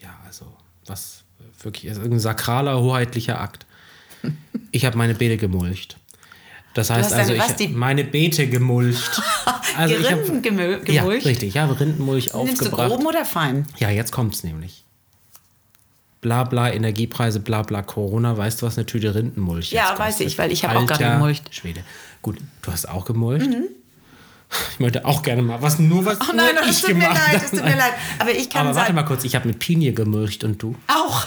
ja, 0.00 0.10
also 0.26 0.46
was 0.86 1.22
wirklich 1.62 1.84
ist, 1.86 1.96
irgendein 1.98 2.20
sakraler, 2.20 2.80
hoheitlicher 2.80 3.40
Akt. 3.40 3.66
Ich 4.72 4.84
habe 4.84 4.96
meine 4.98 5.14
Beete 5.14 5.36
gemulcht. 5.36 5.96
Das 6.74 6.90
heißt 6.90 7.12
also, 7.12 7.32
ich 7.32 7.42
die- 7.58 7.68
meine 7.68 8.04
Beete 8.04 8.46
gemulcht. 8.48 9.20
Also 9.76 9.94
ich 9.96 10.10
hab- 10.12 10.18
Rinden 10.28 10.58
Ja, 10.86 11.02
gemulcht? 11.02 11.26
richtig. 11.26 11.48
Ich 11.50 11.58
habe 11.58 11.78
Rindenmulch 11.78 12.32
Nimmst 12.34 12.60
du 12.60 12.64
aufgebracht. 12.66 12.88
groben 12.90 13.06
oder 13.06 13.24
fein? 13.24 13.66
Ja, 13.78 13.88
jetzt 13.90 14.10
kommt's 14.12 14.42
nämlich. 14.44 14.84
Bla 16.20 16.44
bla, 16.44 16.70
Energiepreise, 16.70 17.40
bla 17.40 17.62
bla, 17.62 17.82
Corona. 17.82 18.36
Weißt 18.36 18.60
du, 18.60 18.66
was 18.66 18.76
eine 18.76 18.84
Tüte 18.86 19.14
Rindenmulch 19.14 19.72
Ja, 19.72 19.88
jetzt 19.90 19.98
weiß 19.98 20.06
kostet? 20.14 20.26
ich, 20.26 20.38
weil 20.38 20.52
ich 20.52 20.64
hab 20.64 20.76
auch 20.76 20.86
gerade 20.86 21.04
gemulcht. 21.12 21.54
Schwede. 21.54 21.82
Gut, 22.20 22.38
du 22.62 22.72
hast 22.72 22.88
auch 22.88 23.04
gemulcht? 23.06 23.48
Ich 24.72 24.80
möchte 24.80 25.04
auch 25.04 25.22
gerne 25.22 25.42
mal 25.42 25.62
was, 25.62 25.78
nur 25.78 26.04
was 26.04 26.18
Oh 26.20 26.32
nein, 26.34 26.54
nur 26.54 26.64
das 26.64 26.78
ich 26.78 26.80
tut 26.82 26.94
mir 26.94 27.04
gemacht 27.04 27.20
leid, 27.28 27.34
habe. 27.36 27.44
es 27.44 27.50
tut 27.52 27.64
mir 27.64 27.76
leid. 27.76 27.92
Aber 28.18 28.30
ich 28.32 28.50
kann 28.50 28.66
Aber 28.66 28.74
warte 28.76 28.92
mal 28.92 29.04
kurz, 29.04 29.22
ich 29.24 29.34
habe 29.36 29.46
mit 29.46 29.58
Pinie 29.60 29.92
gemulcht 29.92 30.42
und 30.42 30.60
du? 30.62 30.74
Auch. 30.88 31.26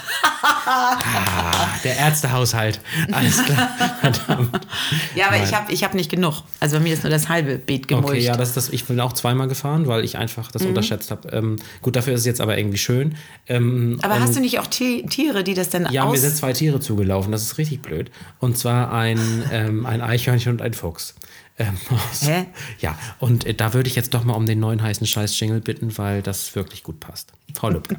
Ah, 0.66 1.68
der 1.84 1.98
Ärztehaushalt. 1.98 2.80
Alles 3.12 3.44
klar. 3.44 3.70
Verdammt. 4.02 4.68
Ja, 5.16 5.28
aber 5.28 5.38
Nein. 5.38 5.46
ich 5.48 5.54
habe 5.56 5.72
ich 5.72 5.84
hab 5.84 5.94
nicht 5.94 6.10
genug. 6.10 6.42
Also 6.60 6.78
bei 6.78 6.84
mir 6.84 6.94
ist 6.94 7.04
nur 7.04 7.12
das 7.12 7.30
halbe 7.30 7.58
Beet 7.58 7.88
gemulcht. 7.88 8.10
Okay, 8.10 8.20
ja, 8.22 8.36
das, 8.36 8.50
ist 8.50 8.58
das, 8.58 8.70
ich 8.70 8.86
bin 8.86 9.00
auch 9.00 9.14
zweimal 9.14 9.48
gefahren, 9.48 9.88
weil 9.88 10.04
ich 10.04 10.18
einfach 10.18 10.48
Mhm. 10.48 10.54
das 10.54 10.62
unterschätzt 10.66 11.12
habe. 11.12 11.30
Ähm, 11.30 11.58
gut, 11.82 11.96
dafür 11.96 12.14
ist 12.14 12.22
es 12.22 12.26
jetzt 12.26 12.42
aber 12.42 12.58
irgendwie 12.58 12.78
schön. 12.78 13.16
Ähm, 13.48 14.00
aber 14.02 14.20
hast 14.20 14.36
du 14.36 14.40
nicht 14.40 14.60
auch 14.60 14.68
Ti- 14.68 15.06
Tiere, 15.10 15.44
die 15.44 15.54
das 15.54 15.70
dann 15.70 15.88
Ja, 15.92 16.06
mir 16.06 16.18
sind 16.18 16.36
zwei 16.36 16.54
Tiere 16.54 16.80
zugelaufen, 16.80 17.32
das 17.32 17.44
ist 17.44 17.58
richtig 17.58 17.82
blöd. 17.82 18.12
Und 18.40 18.58
zwar 18.58 18.92
ein, 18.92 19.20
ähm, 19.52 19.86
ein 19.86 20.02
Eichhörnchen 20.02 20.52
und 20.54 20.62
ein 20.62 20.74
Fuchs. 20.74 21.14
Ähm, 21.60 21.78
Hä? 22.22 22.48
Ja, 22.80 22.98
und 23.20 23.46
äh, 23.46 23.54
da 23.54 23.74
würde 23.74 23.88
ich 23.88 23.96
jetzt 23.96 24.14
doch 24.14 24.24
mal 24.24 24.34
um 24.34 24.46
den 24.46 24.60
neuen 24.60 24.82
heißen 24.82 25.06
Scheiß-Jingle 25.06 25.62
bitten, 25.62 25.98
weil 25.98 26.22
das 26.22 26.56
wirklich 26.56 26.84
gut 26.84 27.00
passt. 27.00 27.32
Frau 27.54 27.70
Lübcker. 27.70 27.98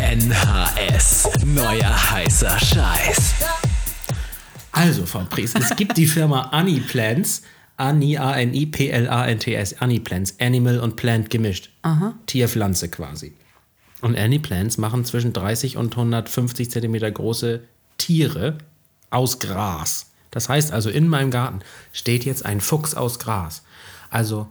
NHS. 0.00 1.28
Neuer 1.44 2.10
heißer 2.10 2.58
Scheiß. 2.58 3.34
Also, 4.72 5.06
Frau 5.06 5.24
Pries, 5.28 5.54
es 5.54 5.76
gibt 5.76 5.96
die 5.98 6.06
Firma 6.06 6.48
Aniplants. 6.50 7.42
Ani, 7.76 8.16
A-N-I-P-L-A-N-T-S. 8.16 9.80
Aniplants. 9.80 10.36
Animal 10.40 10.80
und 10.80 10.96
Plant 10.96 11.30
gemischt. 11.30 11.70
Tier-Pflanze 12.26 12.88
quasi. 12.88 13.34
Und 14.00 14.18
Aniplants 14.18 14.78
machen 14.78 15.04
zwischen 15.04 15.32
30 15.32 15.76
und 15.76 15.92
150 15.92 16.70
Zentimeter 16.70 17.10
große 17.10 17.62
Tiere 17.98 18.58
aus 19.10 19.38
Gras. 19.38 20.11
Das 20.32 20.48
heißt 20.48 20.72
also, 20.72 20.90
in 20.90 21.06
meinem 21.06 21.30
Garten 21.30 21.60
steht 21.92 22.24
jetzt 22.24 22.44
ein 22.44 22.60
Fuchs 22.60 22.94
aus 22.94 23.20
Gras. 23.20 23.62
Also 24.10 24.48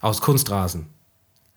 aus 0.00 0.22
Kunstrasen. 0.22 0.86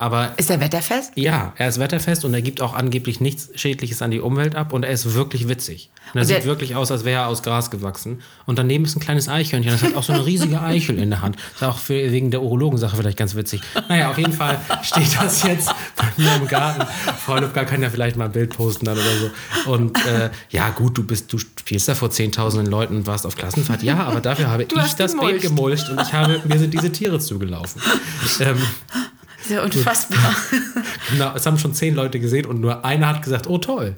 Aber 0.01 0.31
Ist 0.37 0.49
der 0.49 0.61
wetterfest? 0.61 1.11
ja, 1.15 1.51
er 1.57 1.67
ist 1.67 1.77
wetterfest 1.77 2.23
und 2.23 2.33
er 2.33 2.41
gibt 2.41 2.61
auch 2.61 2.73
angeblich 2.73 3.19
nichts 3.19 3.49
Schädliches 3.55 4.01
an 4.01 4.11
die 4.11 4.21
Umwelt 4.21 4.55
ab 4.55 4.71
und 4.71 4.83
er 4.83 4.91
ist 4.91 5.13
wirklich 5.13 5.49
witzig. 5.49 5.89
Und 6.13 6.19
er 6.19 6.21
Und 6.21 6.27
sieht 6.27 6.45
wirklich 6.45 6.75
aus, 6.77 6.89
als 6.89 7.03
wäre 7.03 7.23
er 7.23 7.27
aus 7.27 7.43
Gras 7.43 7.69
gewachsen. 7.69 8.21
Und 8.45 8.57
daneben 8.57 8.85
ist 8.85 8.95
ein 8.95 9.01
kleines 9.01 9.27
Eichhörnchen, 9.27 9.73
das 9.73 9.83
hat 9.83 9.95
auch 9.95 10.03
so 10.03 10.13
eine 10.13 10.25
riesige 10.25 10.61
Eichel 10.61 10.97
in 10.99 11.09
der 11.09 11.21
Hand. 11.21 11.35
Das 11.35 11.61
ist 11.61 11.67
auch 11.67 11.77
für, 11.77 12.13
wegen 12.13 12.31
der 12.31 12.41
Urologensache 12.41 12.95
vielleicht 12.95 13.17
ganz 13.17 13.35
witzig. 13.35 13.59
Naja, 13.89 14.09
auf 14.09 14.17
jeden 14.17 14.31
Fall 14.31 14.61
steht 14.83 15.17
das 15.21 15.43
jetzt 15.43 15.69
bei 15.97 16.05
mir 16.15 16.33
im 16.37 16.47
Garten. 16.47 16.85
Frau 17.25 17.35
Lübcker 17.35 17.65
kann 17.65 17.81
ja 17.81 17.89
vielleicht 17.89 18.15
mal 18.15 18.25
ein 18.25 18.31
Bild 18.31 18.55
posten 18.55 18.85
dann 18.85 18.97
oder 18.97 19.31
so. 19.65 19.71
Und 19.73 19.97
äh, 20.05 20.29
ja, 20.49 20.69
gut, 20.69 20.97
du 20.97 21.03
bist, 21.03 21.31
du 21.33 21.37
spielst 21.39 21.89
da 21.89 21.93
vor 21.93 22.09
zehntausenden 22.09 22.71
Leuten 22.71 22.95
und 22.95 23.05
warst 23.05 23.25
auf 23.25 23.35
Klassenfahrt. 23.35 23.83
Ja, 23.83 23.97
aber 24.05 24.21
dafür 24.21 24.49
habe 24.49 24.63
ich 24.63 24.69
hast 24.77 24.97
das 25.01 25.11
Beet 25.11 25.41
gemulcht. 25.41 25.87
gemulcht 25.87 25.89
und 25.89 25.99
ich 26.01 26.13
habe, 26.13 26.41
mir 26.45 26.57
sind 26.57 26.73
diese 26.73 26.89
Tiere 26.89 27.19
zugelaufen. 27.19 27.81
Ähm, 28.39 28.57
Ist 29.49 29.55
ja 29.55 29.63
unfassbar. 29.63 30.35
Genau, 31.11 31.33
es 31.35 31.43
haben 31.45 31.57
schon 31.57 31.73
zehn 31.73 31.95
Leute 31.95 32.19
gesehen 32.19 32.45
und 32.45 32.61
nur 32.61 32.85
einer 32.85 33.07
hat 33.07 33.23
gesagt, 33.23 33.47
oh 33.47 33.57
toll. 33.57 33.95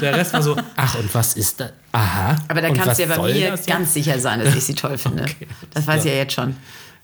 Der 0.00 0.16
Rest 0.16 0.32
war 0.32 0.42
so, 0.42 0.56
ach 0.76 0.98
und 0.98 1.14
was 1.14 1.36
ist 1.36 1.60
das? 1.60 1.72
Aha. 1.92 2.36
Aber 2.48 2.62
da 2.62 2.70
kannst 2.70 2.98
du 2.98 3.02
ja 3.04 3.16
bei 3.16 3.32
mir 3.34 3.58
ganz 3.66 3.92
sicher 3.92 4.18
sein, 4.18 4.40
dass 4.40 4.54
ich 4.54 4.64
sie 4.64 4.74
toll 4.74 4.96
finde. 4.98 5.24
Okay, 5.24 5.46
das 5.74 5.86
weiß 5.86 6.04
ich 6.04 6.10
ja. 6.10 6.16
ja 6.16 6.22
jetzt 6.22 6.32
schon. 6.32 6.56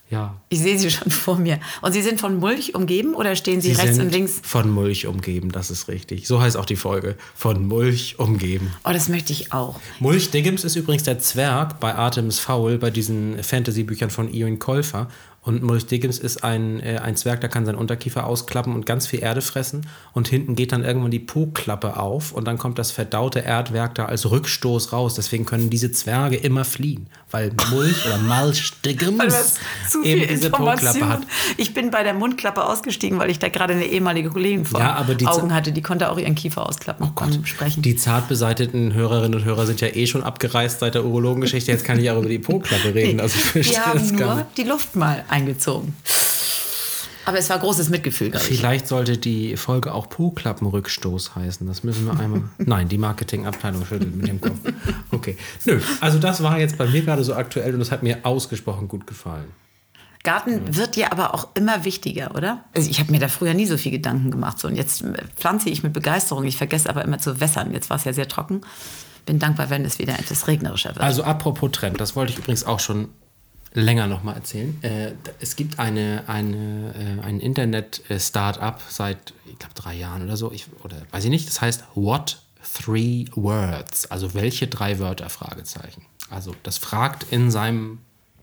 Ja. 0.09 0.41
Ich 0.49 0.61
sehe 0.61 0.79
sie 0.79 0.91
schon 0.91 1.11
vor 1.11 1.37
mir. 1.37 1.61
Und 1.83 1.93
sie 1.93 2.03
sind 2.03 2.21
von 2.21 2.39
Mulch 2.39 2.75
umgeben 2.75 3.15
oder 3.15 3.37
stehen 3.37 3.61
sie, 3.61 3.75
Sie 3.75 3.81
rechts 3.81 3.99
und 3.99 4.11
links? 4.11 4.41
von 4.43 4.71
Mulch 4.71 5.07
umgeben, 5.07 5.53
das 5.53 5.71
ist 5.71 5.89
richtig. 5.89 6.27
So 6.27 6.41
heißt 6.41 6.57
auch 6.57 6.65
die 6.65 6.77
Folge. 6.77 7.17
Von 7.35 7.67
Mulch 7.67 8.19
umgeben. 8.19 8.73
Oh, 8.85 8.93
das 8.93 9.09
möchte 9.09 9.33
ich 9.33 9.53
auch. 9.53 9.79
Mulch 10.01 10.31
Diggums 10.31 10.65
ist 10.65 10.75
übrigens 10.75 11.05
der 11.05 11.19
Zwerg 11.19 11.79
bei 11.81 11.95
Artemis 11.95 12.39
Fowl, 12.39 12.79
bei 12.79 12.91
diesen 12.91 13.43
Fantasy-Büchern 13.43 14.11
von 14.11 14.33
Ewan 14.33 14.59
Colfer. 14.59 15.09
Und 15.43 15.63
Mulch 15.63 15.87
Diggums 15.87 16.19
ist 16.19 16.45
ein, 16.45 16.81
äh, 16.81 16.99
ein 16.99 17.17
Zwerg, 17.17 17.41
der 17.41 17.49
kann 17.49 17.65
seinen 17.65 17.77
Unterkiefer 17.77 18.27
ausklappen 18.27 18.75
und 18.75 18.85
ganz 18.85 19.07
viel 19.07 19.23
Erde 19.23 19.41
fressen. 19.41 19.87
Und 20.13 20.29
hinten 20.29 20.55
geht 20.55 20.73
dann 20.73 20.85
irgendwann 20.85 21.11
die 21.11 21.19
Po-Klappe 21.19 21.99
auf 21.99 22.33
und 22.33 22.47
dann 22.47 22.59
kommt 22.59 22.79
das 22.79 22.91
verdaute 22.91 23.41
Erdwerk 23.41 23.95
da 23.95 24.05
als 24.05 24.31
Rückstoß 24.31 24.93
raus. 24.93 25.15
Deswegen 25.15 25.47
können 25.47 25.71
diese 25.71 25.93
Zwerge 25.93 26.37
immer 26.37 26.67
fliehen, 26.67 27.09
weil 27.31 27.53
Mulch 27.71 28.05
oder 28.05 28.19
Mulch 28.19 28.75
viel 28.83 30.05
eben 30.05 30.29
diese 30.29 30.51
Po-Klappe 30.51 31.09
hat. 31.09 31.23
Ich 31.57 31.73
bin 31.73 31.91
bei 31.91 32.03
der 32.03 32.13
Mundklappe 32.13 32.63
ausgestiegen, 32.63 33.19
weil 33.19 33.31
ich 33.31 33.39
da 33.39 33.49
gerade 33.49 33.73
eine 33.73 33.87
ehemalige 33.87 34.29
Kollegin 34.29 34.67
vor 34.67 34.81
Ja, 34.81 35.07
Augen 35.25 35.55
hatte. 35.55 35.73
Die 35.73 35.83
konnte 35.83 36.11
auch 36.11 36.19
ihren 36.19 36.35
Kiefer 36.35 36.67
ausklappen 36.69 37.15
beim 37.15 37.47
Sprechen. 37.47 37.81
Die 37.81 37.97
zart 37.97 38.29
beseiteten 38.29 38.93
Hörerinnen 38.93 39.41
und 39.41 39.45
Hörer 39.47 39.65
sind 39.65 39.81
ja 39.81 39.89
eh 39.89 40.07
schon 40.07 40.23
abgereist 40.23 40.81
seit 40.81 40.95
der 40.95 41.05
Urologengeschichte. 41.05 41.73
Jetzt 41.73 41.85
kann 41.85 41.99
ich 41.99 42.11
auch 42.11 42.19
über 42.19 42.29
die 42.29 42.39
Po-Klappe 42.39 42.95
reden. 42.95 43.21
Also 43.21 43.39
ich 43.39 43.45
verstehe 43.45 43.75
die 43.75 43.81
haben 43.81 44.17
nur 44.17 44.47
die 44.57 44.65
Luft 44.65 44.97
mal 44.97 45.25
eingezogen. 45.31 45.95
Aber 47.27 47.39
es 47.39 47.51
war 47.51 47.59
großes 47.59 47.91
Mitgefühl, 47.91 48.31
glaube 48.31 48.47
ich. 48.49 48.59
Vielleicht 48.59 48.89
sollte 48.89 49.19
die 49.19 49.57
Folge 49.57 49.93
auch 49.93 50.09
Po-Klappenrückstoß 50.09 51.37
heißen. 51.37 51.67
Das 51.67 51.85
müssen 51.85 52.07
wir 52.07 52.19
einmal. 52.19 52.43
Nein, 52.59 52.89
die 52.89 52.99
Marketingabteilung 52.99 53.85
schüttelt 53.85 54.17
mit 54.17 54.27
dem 54.27 54.41
Kopf. 54.41 54.57
Okay. 55.13 55.37
Nö, 55.67 55.81
also 56.01 56.19
das 56.19 56.43
war 56.43 56.59
jetzt 56.59 56.79
bei 56.79 56.87
mir 56.87 57.03
gerade 57.03 57.23
so 57.23 57.35
aktuell 57.35 57.75
und 57.75 57.81
das 57.81 57.93
hat 57.93 58.03
mir 58.03 58.19
ausgesprochen 58.25 58.89
gut 58.89 59.07
gefallen. 59.07 59.53
Garten 60.23 60.77
wird 60.77 60.97
ja 60.97 61.13
aber 61.13 61.35
auch 61.35 61.49
immer 61.55 61.85
wichtiger, 61.85 62.35
oder? 62.35 62.65
Also 62.75 62.91
ich 62.91 63.01
habe 63.01 63.11
mir 63.11 63.21
da 63.21 63.29
früher 63.29 63.55
nie 63.55 63.67
so 63.67 63.77
viel 63.77 63.93
Gedanken 63.93 64.31
gemacht. 64.31 64.59
So, 64.59 64.69
und 64.69 64.77
jetzt 64.77 65.03
äh, 65.03 65.15
pflanze 65.37 65.71
ich 65.71 65.83
mit 65.83 65.93
Begeisterung. 65.93 66.45
Ich 66.45 66.57
vergesse 66.57 66.91
aber 66.91 67.05
immer 67.05 67.19
zu 67.19 67.41
wässern. 67.41 67.73
Jetzt 67.73 67.91
war 67.91 67.97
es 67.97 68.05
ja 68.05 68.13
sehr 68.13 68.29
trocken. 68.29 68.61
Bin 69.25 69.39
dankbar, 69.39 69.71
wenn 69.71 69.85
es 69.85 69.99
wieder 69.99 70.19
etwas 70.19 70.47
regnerischer 70.47 70.91
wird. 70.91 71.01
Also 71.01 71.23
apropos 71.23 71.71
Trend, 71.73 72.01
das 72.01 72.17
wollte 72.17 72.33
ich 72.33 72.39
übrigens 72.39 72.65
auch 72.65 72.81
schon 72.81 73.09
länger 73.73 74.07
nochmal 74.07 74.35
erzählen. 74.37 74.77
Äh, 74.83 75.13
es 75.41 75.57
gibt 75.57 75.79
eine, 75.79 76.25
eine, 76.27 77.19
äh, 77.23 77.25
ein 77.25 77.41
Internet-Startup 77.41 78.81
seit, 78.89 79.33
ich 79.47 79.59
glaube, 79.59 79.75
drei 79.75 79.95
Jahren 79.95 80.23
oder 80.23 80.37
so, 80.37 80.53
ich, 80.53 80.67
oder 80.83 80.97
weiß 81.11 81.25
ich 81.25 81.31
nicht, 81.31 81.49
das 81.49 81.61
heißt 81.61 81.85
What 81.95 82.43
Three 82.75 83.27
Words, 83.35 84.11
also 84.11 84.35
welche 84.35 84.67
drei 84.67 84.99
Wörter, 84.99 85.31
Fragezeichen. 85.31 86.03
Also 86.29 86.55
das 86.63 86.79
fragt 86.79 87.27
in 87.33 87.51
seinem 87.51 87.99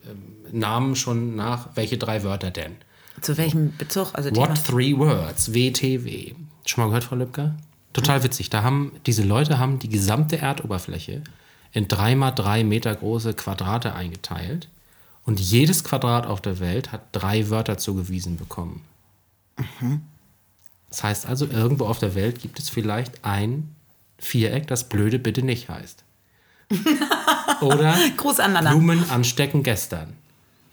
ähm, 0.05 0.59
Namen 0.59 0.95
schon 0.95 1.35
nach, 1.35 1.69
welche 1.75 1.97
drei 1.97 2.23
Wörter 2.23 2.51
denn. 2.51 2.75
Zu 3.21 3.37
welchem 3.37 3.75
Bezug? 3.77 4.09
Also 4.13 4.29
What 4.35 4.55
Thema? 4.55 4.63
Three 4.63 4.97
Words, 4.97 5.53
WTW. 5.53 6.33
Schon 6.65 6.83
mal 6.83 6.87
gehört, 6.87 7.05
Frau 7.05 7.15
Lübcker? 7.15 7.55
Total 7.93 8.23
witzig. 8.23 8.49
Da 8.49 8.63
haben, 8.63 8.91
diese 9.05 9.23
Leute 9.23 9.59
haben 9.59 9.79
die 9.79 9.89
gesamte 9.89 10.37
Erdoberfläche 10.37 11.23
in 11.71 11.87
drei 11.87 12.15
mal 12.15 12.31
drei 12.31 12.63
Meter 12.63 12.93
große 12.95 13.33
Quadrate 13.33 13.93
eingeteilt. 13.93 14.69
Und 15.27 15.41
jedes 15.41 15.83
Quadrat 15.83 16.25
auf 16.25 16.39
der 16.39 16.61
Welt 16.61 16.93
hat 16.93 17.01
drei 17.11 17.49
Wörter 17.49 17.77
zugewiesen 17.77 18.37
bekommen. 18.37 18.85
Das 20.89 21.03
heißt 21.03 21.25
also, 21.25 21.47
irgendwo 21.47 21.85
auf 21.85 21.99
der 21.99 22.15
Welt 22.15 22.39
gibt 22.39 22.59
es 22.59 22.69
vielleicht 22.69 23.25
ein 23.25 23.75
Viereck, 24.17 24.67
das 24.67 24.87
blöde 24.87 25.19
bitte 25.19 25.43
nicht 25.43 25.67
heißt. 25.67 26.05
Oder 27.61 27.97
Gruß 28.15 28.39
an 28.39 28.53
Nana. 28.53 28.69
Blumen 28.69 29.09
anstecken 29.09 29.63
gestern. 29.63 30.13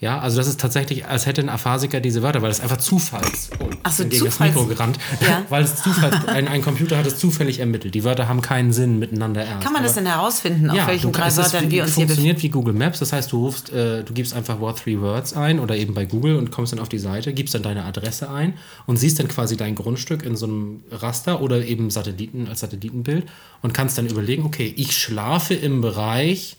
Ja, 0.01 0.19
also 0.19 0.37
das 0.37 0.49
ist 0.49 0.61
tatsächlich, 0.61 1.07
als 1.07 1.25
hätte 1.25 1.41
ein 1.41 1.49
Aphasiker 1.49 2.01
diese 2.01 2.21
Wörter, 2.23 2.43
weil 2.43 2.51
das 2.51 2.61
einfach 2.61 2.77
Zufalls. 2.77 3.49
Oh, 3.61 3.71
Ach 3.85 3.93
so, 3.93 4.03
gegen 4.05 4.17
Zufalls- 4.27 4.53
das 4.53 4.55
Mikro 4.55 4.67
gerannt. 4.67 4.99
Ja. 5.23 5.45
weil 5.49 5.63
es 5.65 5.77
Zufalls, 5.77 6.27
ein, 6.27 6.47
ein 6.49 6.61
Computer 6.63 6.99
hat 6.99 7.07
es 7.07 7.17
zufällig 7.17 7.61
ermittelt. 7.61 7.95
Die 7.95 8.05
Wörter 8.05 8.29
haben 8.29 8.43
keinen 8.43 8.73
Sinn 8.73 8.99
miteinander 8.99 9.43
ernst. 9.45 9.65
Kann 9.65 9.73
man 9.73 9.83
das 9.83 9.93
Aber- 9.93 10.03
denn 10.03 10.11
herausfinden, 10.13 10.69
auf 10.69 10.77
ja, 10.77 10.87
welchen 10.89 11.13
du, 11.13 11.19
drei 11.19 11.29
es 11.29 11.37
Wörtern 11.39 11.71
wir 11.71 11.85
uns 11.85 11.95
hier 11.95 12.07
befinden? 12.07 12.09
funktioniert 12.09 12.43
wie 12.43 12.49
Google 12.51 12.75
Maps. 12.75 12.99
Das 12.99 13.13
heißt, 13.15 13.33
du 13.33 13.47
rufst, 13.47 13.73
äh, 13.73 14.03
du 14.03 14.13
gibst 14.13 14.35
einfach 14.35 14.61
What 14.61 14.79
Three 14.83 15.01
Words 15.01 15.33
ein 15.35 15.59
oder 15.61 15.77
eben 15.77 15.95
bei 15.95 16.05
Google 16.05 16.37
und 16.37 16.51
kommst 16.51 16.73
dann 16.73 16.81
auf 16.81 16.89
die 16.91 16.99
Seite, 16.99 17.33
gibst 17.33 17.55
dann 17.55 17.63
deine 17.63 17.85
Adresse 17.85 18.29
ein 18.31 18.55
und 18.87 18.99
siehst 18.99 19.21
dann 19.21 19.29
quasi 19.29 19.57
dein 19.57 19.75
Grundstück 19.75 20.25
in 20.25 20.37
so 20.37 20.45
einem 20.47 20.83
Raster 20.91 21.41
oder 21.41 21.65
eben 21.65 21.89
Satelliten 21.91 22.49
als 22.49 22.61
Satellitenbild 22.61 23.27
und 23.63 23.73
kannst 23.73 23.97
dann 23.97 24.07
überlegen, 24.07 24.45
okay, 24.45 24.75
ich 24.77 24.95
schlafe 24.99 25.55
im 25.55 25.81
Bereich 25.81 26.57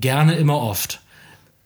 gerne 0.00 0.34
immer 0.34 0.56
oft. 0.60 1.00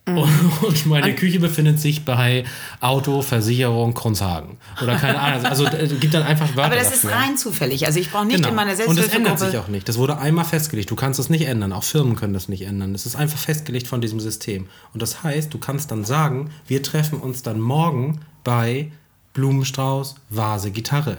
Mhm. 0.09 0.17
Und, 0.61 0.85
meine 0.85 1.15
Küche 1.15 1.39
befindet 1.39 1.79
sich 1.79 2.05
bei 2.05 2.43
Auto, 2.79 3.21
Versicherung, 3.21 3.93
Kronzhagen. 3.93 4.57
Oder 4.81 4.95
keine 4.95 5.19
Ahnung. 5.19 5.45
Also 5.45 5.65
äh, 5.65 5.87
gibt 5.99 6.13
dann 6.13 6.23
einfach 6.23 6.55
Wörter 6.55 6.65
Aber 6.65 6.75
das 6.75 6.93
ist 6.93 7.03
dafür. 7.03 7.17
rein 7.17 7.37
zufällig. 7.37 7.85
Also 7.85 7.99
ich 7.99 8.11
brauche 8.11 8.25
nicht 8.25 8.45
in 8.45 8.55
meiner 8.55 8.75
Genau. 8.75 8.89
Und 8.89 8.99
das 8.99 9.07
ändert 9.07 9.39
sich 9.39 9.57
auch 9.57 9.67
nicht. 9.67 9.87
Das 9.87 9.97
wurde 9.97 10.17
einmal 10.17 10.45
festgelegt. 10.45 10.89
Du 10.91 10.95
kannst 10.95 11.19
das 11.19 11.29
nicht 11.29 11.45
ändern. 11.45 11.73
Auch 11.73 11.83
Firmen 11.83 12.15
können 12.15 12.33
das 12.33 12.49
nicht 12.49 12.63
ändern. 12.63 12.93
Das 12.93 13.05
ist 13.05 13.15
einfach 13.15 13.39
festgelegt 13.39 13.87
von 13.87 14.01
diesem 14.01 14.19
System. 14.19 14.67
Und 14.93 15.01
das 15.01 15.23
heißt, 15.23 15.53
du 15.53 15.57
kannst 15.57 15.91
dann 15.91 16.05
sagen, 16.05 16.51
wir 16.67 16.81
treffen 16.83 17.19
uns 17.19 17.43
dann 17.43 17.59
morgen 17.59 18.21
bei 18.43 18.91
Blumenstrauß, 19.33 20.15
Vase, 20.29 20.71
Gitarre. 20.71 21.17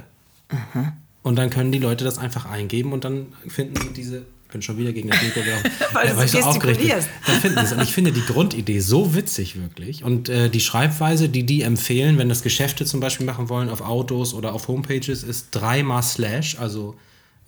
Mhm. 0.51 0.93
Und 1.23 1.37
dann 1.37 1.51
können 1.51 1.71
die 1.71 1.79
Leute 1.79 2.05
das 2.05 2.19
einfach 2.19 2.47
eingeben 2.47 2.93
und 2.93 3.05
dann 3.05 3.27
finden 3.47 3.77
sie 3.81 3.93
diese 3.93 4.23
bin 4.51 4.63
schon 4.63 4.77
wieder 4.79 4.93
gegen 4.93 5.09
das 5.09 5.23
Mikro 5.23 5.41
gelaufen. 5.43 5.71
Weil 5.93 6.09
du 6.09 6.17
weil 6.17 6.25
ich 6.27 6.31
so 6.33 6.39
aufgeregt 6.41 6.81
bin. 6.81 6.89
Da 7.27 7.33
finden 7.35 7.59
sie 7.59 7.65
es. 7.65 7.73
Und 7.73 7.83
ich 7.83 7.93
finde 7.93 8.13
die 8.13 8.25
Grundidee 8.25 8.81
so 8.81 9.15
witzig 9.15 9.61
wirklich. 9.61 10.05
Und 10.05 10.29
äh, 10.29 10.49
die 10.51 10.61
Schreibweise, 10.61 11.29
die 11.29 11.45
die 11.45 11.63
empfehlen, 11.63 12.19
wenn 12.19 12.29
das 12.29 12.43
Geschäfte 12.43 12.85
zum 12.85 13.01
Beispiel 13.01 13.27
machen 13.27 13.49
wollen 13.49 13.69
auf 13.69 13.81
Autos 13.81 14.35
oder 14.35 14.53
auf 14.53 14.69
Homepages, 14.69 15.23
ist 15.23 15.49
dreimal 15.53 16.03
Slash, 16.03 16.57
also 16.59 16.95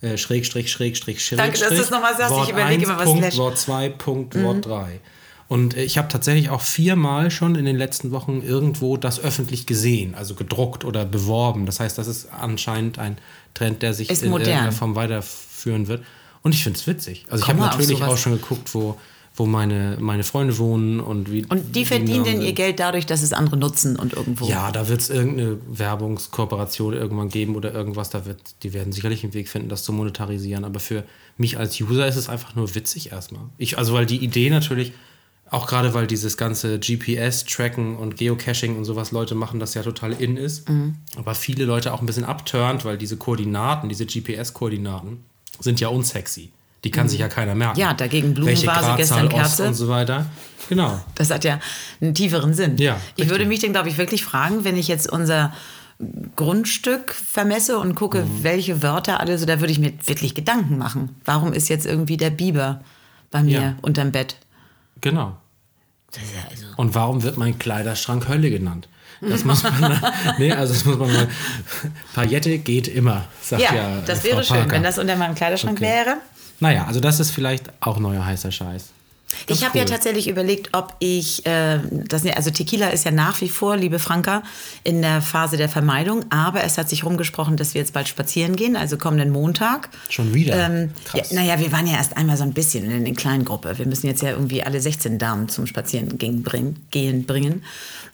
äh, 0.01 0.17
Schrägstrich, 0.17 0.71
Schrägstrich, 0.71 1.23
Schrägstrich. 1.23 1.37
Danke, 1.37 1.59
dass 1.59 1.69
du 1.69 1.75
es 1.83 1.89
nochmal 1.89 2.15
sagst. 2.17 2.31
Ich 2.31 2.37
Wort 2.37 2.49
überlege 2.49 2.81
1, 2.81 2.83
immer, 2.83 2.97
was 2.97 3.05
Punkt, 3.05 3.21
Slash- 3.23 3.35
Mhm. 3.35 3.39
Wort 3.39 3.57
2, 3.57 3.89
Punkt, 3.89 4.43
Wort 4.43 4.65
3. 4.65 4.99
Und 5.49 5.75
äh, 5.77 5.83
ich 5.83 5.97
habe 5.97 6.07
tatsächlich 6.07 6.49
auch 6.49 6.61
viermal 6.61 7.29
schon 7.29 7.55
in 7.55 7.65
den 7.65 7.75
letzten 7.77 8.11
Wochen 8.11 8.41
irgendwo 8.41 8.97
das 8.97 9.19
öffentlich 9.19 9.65
gesehen, 9.65 10.15
also 10.15 10.35
gedruckt 10.35 10.83
oder 10.85 11.05
beworben. 11.05 11.65
Das 11.65 11.79
heißt, 11.79 11.97
das 11.97 12.07
ist 12.07 12.29
anscheinend 12.31 12.97
ein 12.97 13.17
Trend, 13.53 13.81
der 13.83 13.93
sich 13.93 14.09
Ist 14.09 14.23
in 14.23 14.29
modern. 14.31 14.47
irgendeiner 14.47 14.71
Form 14.71 14.95
weiterführen 14.95 15.87
wird. 15.87 16.03
Und 16.43 16.53
ich 16.53 16.63
finde 16.63 16.77
es 16.77 16.85
witzig. 16.85 17.25
Also 17.29 17.41
ich 17.41 17.49
Komm 17.49 17.61
habe 17.61 17.77
natürlich 17.77 18.03
auch 18.03 18.17
schon 18.17 18.33
geguckt, 18.33 18.75
wo, 18.75 18.97
wo 19.35 19.45
meine, 19.45 19.97
meine 19.99 20.23
Freunde 20.23 20.57
wohnen 20.57 20.99
und 20.99 21.31
wie. 21.31 21.45
Und 21.45 21.75
die 21.75 21.85
verdienen 21.85 22.25
genau 22.25 22.37
denn 22.37 22.41
ihr 22.41 22.53
Geld 22.53 22.79
dadurch, 22.79 23.05
dass 23.05 23.23
es 23.23 23.31
andere 23.31 23.55
nutzen 23.55 23.95
und 23.95 24.13
irgendwo. 24.13 24.45
Ja, 24.45 24.71
da 24.71 24.89
wird 24.89 25.01
es 25.01 25.09
irgendeine 25.09 25.57
Werbungskooperation 25.67 26.93
irgendwann 26.93 27.29
geben 27.29 27.55
oder 27.55 27.73
irgendwas. 27.73 28.09
Da 28.09 28.25
wird, 28.25 28.39
die 28.61 28.73
werden 28.73 28.91
sicherlich 28.91 29.23
einen 29.23 29.33
Weg 29.33 29.47
finden, 29.47 29.69
das 29.69 29.83
zu 29.83 29.93
monetarisieren. 29.93 30.65
Aber 30.65 30.81
für 30.81 31.05
mich 31.37 31.57
als 31.57 31.79
User 31.79 32.05
ist 32.07 32.17
es 32.17 32.27
einfach 32.27 32.55
nur 32.55 32.75
witzig 32.75 33.13
erstmal. 33.13 33.43
Ich, 33.57 33.77
also 33.77 33.93
weil 33.93 34.05
die 34.05 34.17
Idee 34.17 34.49
natürlich, 34.49 34.91
auch 35.49 35.65
gerade 35.65 35.93
weil 35.93 36.07
dieses 36.07 36.35
ganze 36.35 36.77
GPS-Tracken 36.77 37.95
und 37.95 38.17
Geocaching 38.17 38.75
und 38.75 38.83
sowas 38.83 39.11
Leute 39.11 39.33
machen, 39.33 39.61
das 39.61 39.75
ja 39.75 39.83
total 39.83 40.11
in 40.11 40.35
ist. 40.35 40.67
Mhm. 40.67 40.95
Aber 41.15 41.35
viele 41.35 41.63
Leute 41.63 41.93
auch 41.93 42.01
ein 42.01 42.05
bisschen 42.05 42.25
abturnt, 42.25 42.83
weil 42.83 42.97
diese 42.97 43.15
Koordinaten, 43.15 43.87
diese 43.87 44.05
GPS-Koordinaten 44.05 45.23
sind 45.59 45.79
ja 45.79 45.87
unsexy. 45.89 46.51
Die 46.83 46.91
kann 46.91 47.07
sich 47.07 47.19
ja 47.19 47.29
keiner 47.29 47.55
merken. 47.55 47.77
Mhm. 47.77 47.81
Ja, 47.81 47.93
dagegen 47.93 48.33
Blumenvase, 48.33 48.93
gestern 48.97 49.27
Ost 49.27 49.35
Kerze. 49.35 49.67
und 49.67 49.73
so 49.73 49.87
weiter. 49.87 50.25
Genau. 50.69 50.99
Das 51.15 51.29
hat 51.29 51.43
ja 51.45 51.59
einen 52.01 52.13
tieferen 52.13 52.53
Sinn. 52.53 52.77
Ja, 52.77 52.99
ich 53.15 53.29
würde 53.29 53.45
mich 53.45 53.59
dann, 53.59 53.71
glaube 53.73 53.89
ich, 53.89 53.97
wirklich 53.97 54.23
fragen, 54.23 54.63
wenn 54.63 54.75
ich 54.77 54.87
jetzt 54.87 55.09
unser 55.11 55.53
Grundstück 56.35 57.13
vermesse 57.13 57.77
und 57.79 57.95
gucke, 57.95 58.23
Mhm. 58.23 58.43
welche 58.43 58.83
Wörter 58.83 59.19
alle 59.19 59.37
so, 59.37 59.45
da 59.45 59.59
würde 59.59 59.71
ich 59.71 59.79
mir 59.79 59.93
wirklich 60.05 60.35
Gedanken 60.35 60.77
machen. 60.77 61.15
Warum 61.25 61.53
ist 61.53 61.69
jetzt 61.69 61.85
irgendwie 61.85 62.17
der 62.17 62.29
Biber 62.29 62.81
bei 63.31 63.43
mir 63.43 63.61
Ja. 63.61 63.75
unterm 63.81 64.11
Bett? 64.11 64.37
Genau. 65.01 65.37
Ja 66.15 66.19
also 66.49 66.65
Und 66.77 66.95
warum 66.95 67.23
wird 67.23 67.37
mein 67.37 67.57
Kleiderschrank 67.57 68.27
Hölle 68.27 68.49
genannt? 68.51 68.87
Das 69.29 69.43
muss 69.43 69.63
man, 69.63 69.99
nee, 70.37 70.51
also 70.51 70.73
das 70.73 70.85
muss 70.85 70.97
man 70.97 71.11
mal. 71.13 71.27
Paillette 72.13 72.57
geht 72.59 72.87
immer, 72.87 73.25
sagt 73.41 73.61
ja. 73.61 73.73
ja, 73.73 73.99
äh, 73.99 74.01
das 74.05 74.19
Frau 74.19 74.27
wäre 74.29 74.43
schön, 74.43 74.57
Parker. 74.57 74.71
wenn 74.71 74.83
das 74.83 74.97
unter 74.99 75.15
meinem 75.15 75.35
Kleiderschrank 75.35 75.77
Okay. 75.77 75.85
wäre. 75.89 76.17
Naja, 76.59 76.85
also 76.85 76.99
das 76.99 77.19
ist 77.19 77.31
vielleicht 77.31 77.65
auch 77.81 77.99
neuer 77.99 78.25
heißer 78.25 78.51
Scheiß. 78.51 78.89
Das 79.47 79.57
Ich 79.57 79.65
habe 79.65 79.75
ja 79.79 79.83
cool. 79.83 79.89
tatsächlich 79.89 80.27
überlegt, 80.27 80.69
ob 80.73 80.95
ich, 80.99 81.43
äh, 81.47 81.79
das, 81.91 82.23
also 82.27 82.51
Tequila 82.51 82.89
ist 82.89 83.03
ja 83.03 83.09
nach 83.11 83.41
wie 83.41 83.49
vor, 83.49 83.75
liebe 83.75 83.97
Franka, 83.97 84.43
in 84.83 85.01
der 85.01 85.23
Phase 85.23 85.57
der 85.57 85.69
Vermeidung, 85.69 86.23
aber 86.29 86.63
es 86.63 86.77
hat 86.77 86.87
sich 86.87 87.03
rumgesprochen, 87.03 87.57
dass 87.57 87.73
wir 87.73 87.81
jetzt 87.81 87.93
bald 87.93 88.07
spazieren 88.07 88.55
gehen, 88.55 88.75
also 88.75 88.95
kommenden 88.95 89.31
Montag. 89.31 89.89
Schon 90.09 90.35
wieder. 90.35 90.55
Ähm, 90.55 90.91
ja, 91.13 91.19
Krass. 91.19 91.31
naja, 91.31 91.59
wir 91.59 91.71
waren 91.71 91.87
ja 91.87 91.93
erst 91.97 92.15
einmal 92.15 92.37
so 92.37 92.43
ein 92.43 92.53
bisschen 92.53 92.89
in 92.89 93.05
der 93.05 93.15
kleinen 93.15 93.43
Gruppe. 93.43 93.75
Wir 93.79 93.87
müssen 93.87 94.05
jetzt 94.05 94.21
ja 94.21 94.29
irgendwie 94.29 94.61
alle 94.63 94.79
16 94.79 95.17
Damen 95.17 95.49
zum 95.49 95.65
Spazierengehen 95.65 96.43
bringen, 96.43 96.85
gehen 96.91 97.25
bringen. 97.25 97.63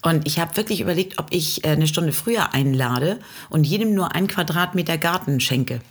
Und 0.01 0.25
ich 0.25 0.39
habe 0.39 0.55
wirklich 0.55 0.81
überlegt, 0.81 1.19
ob 1.19 1.27
ich 1.31 1.63
äh, 1.65 1.69
eine 1.69 1.87
Stunde 1.87 2.13
früher 2.13 2.53
einlade 2.53 3.19
und 3.49 3.65
jedem 3.65 3.93
nur 3.93 4.15
ein 4.15 4.27
Quadratmeter 4.27 4.97
Garten 4.97 5.39
schenke. 5.39 5.81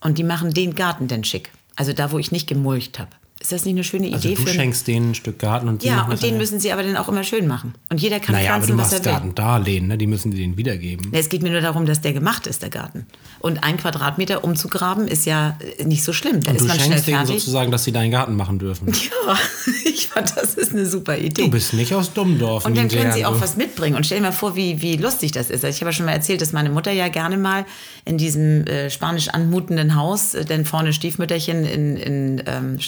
Und 0.00 0.18
die 0.18 0.24
machen 0.24 0.54
den 0.54 0.74
Garten 0.74 1.08
dann 1.08 1.24
schick. 1.24 1.50
Also 1.76 1.92
da, 1.92 2.10
wo 2.10 2.18
ich 2.18 2.32
nicht 2.32 2.48
gemulcht 2.48 2.98
habe. 2.98 3.10
Ist 3.40 3.52
das 3.52 3.64
nicht 3.64 3.74
eine 3.74 3.84
schöne 3.84 4.12
Also 4.12 4.28
Idee 4.28 4.34
du 4.36 4.42
für 4.42 4.54
schenkst 4.54 4.86
denen 4.86 5.12
ein 5.12 5.14
Stück 5.14 5.38
Garten 5.38 5.66
und 5.68 5.82
die 5.82 5.86
Ja, 5.86 6.02
und 6.04 6.22
den 6.22 6.36
müssen 6.36 6.60
sie 6.60 6.72
aber 6.72 6.82
dann 6.82 6.96
auch 6.98 7.08
immer 7.08 7.24
schön 7.24 7.46
machen. 7.46 7.74
Und 7.88 7.98
jeder 7.98 8.20
kann 8.20 8.34
Naja, 8.34 8.54
aber 8.54 8.60
du 8.60 8.74
pflanzen, 8.74 8.78
was 8.78 8.90
machst 8.92 9.06
er 9.06 9.12
will. 9.12 9.12
Gartendarlehen, 9.18 9.86
ne? 9.86 9.96
Die 9.96 10.06
müssen 10.06 10.30
die 10.30 10.36
denen 10.36 10.58
wiedergeben. 10.58 11.08
Es 11.12 11.30
geht 11.30 11.42
mir 11.42 11.50
nur 11.50 11.62
darum, 11.62 11.86
dass 11.86 12.02
der 12.02 12.12
gemacht 12.12 12.46
ist, 12.46 12.60
der 12.62 12.68
Garten. 12.68 13.06
Und 13.38 13.64
ein 13.64 13.78
Quadratmeter 13.78 14.44
umzugraben 14.44 15.08
ist 15.08 15.24
ja 15.24 15.56
nicht 15.82 16.04
so 16.04 16.12
schlimm. 16.12 16.42
Da 16.42 16.50
Und 16.50 16.56
ist 16.56 16.62
du 16.64 16.68
man 16.68 16.78
schenkst 16.78 17.06
denen 17.06 17.16
fertig. 17.16 17.36
sozusagen, 17.40 17.70
dass 17.70 17.84
sie 17.84 17.92
deinen 17.92 18.10
Garten 18.10 18.36
machen 18.36 18.58
dürfen. 18.58 18.92
Ja, 19.26 19.36
ich 19.84 20.08
fand, 20.08 20.36
das 20.36 20.54
ist 20.54 20.72
eine 20.72 20.84
super 20.86 21.16
Idee. 21.16 21.42
Du 21.44 21.50
bist 21.50 21.72
nicht 21.72 21.94
aus 21.94 22.12
Dummdorf. 22.12 22.64
und 22.64 22.76
dann 22.76 22.88
können 22.88 23.12
sie 23.12 23.24
auch 23.24 23.40
was 23.40 23.56
mitbringen. 23.56 23.96
Und 23.96 24.04
stell 24.06 24.18
dir 24.18 24.24
mal 24.24 24.32
vor, 24.32 24.56
wie, 24.56 24.82
wie 24.82 24.96
lustig 24.96 25.32
das 25.32 25.50
ist. 25.50 25.64
Also 25.64 25.68
ich 25.68 25.80
habe 25.80 25.90
ja 25.90 25.92
schon 25.92 26.06
mal 26.06 26.12
erzählt, 26.12 26.40
dass 26.42 26.52
meine 26.52 26.70
Mutter 26.70 26.90
ja 26.92 27.08
gerne 27.08 27.36
mal 27.38 27.64
in 28.04 28.18
diesem 28.18 28.66
äh, 28.66 28.90
spanisch 28.90 29.28
anmutenden 29.28 29.94
Haus, 29.94 30.34
äh, 30.34 30.44
denn 30.44 30.64
vorne 30.64 30.92
Stiefmütterchen 30.92 31.64
in, 31.64 31.96
in 31.96 32.42
ähm, 32.46 32.80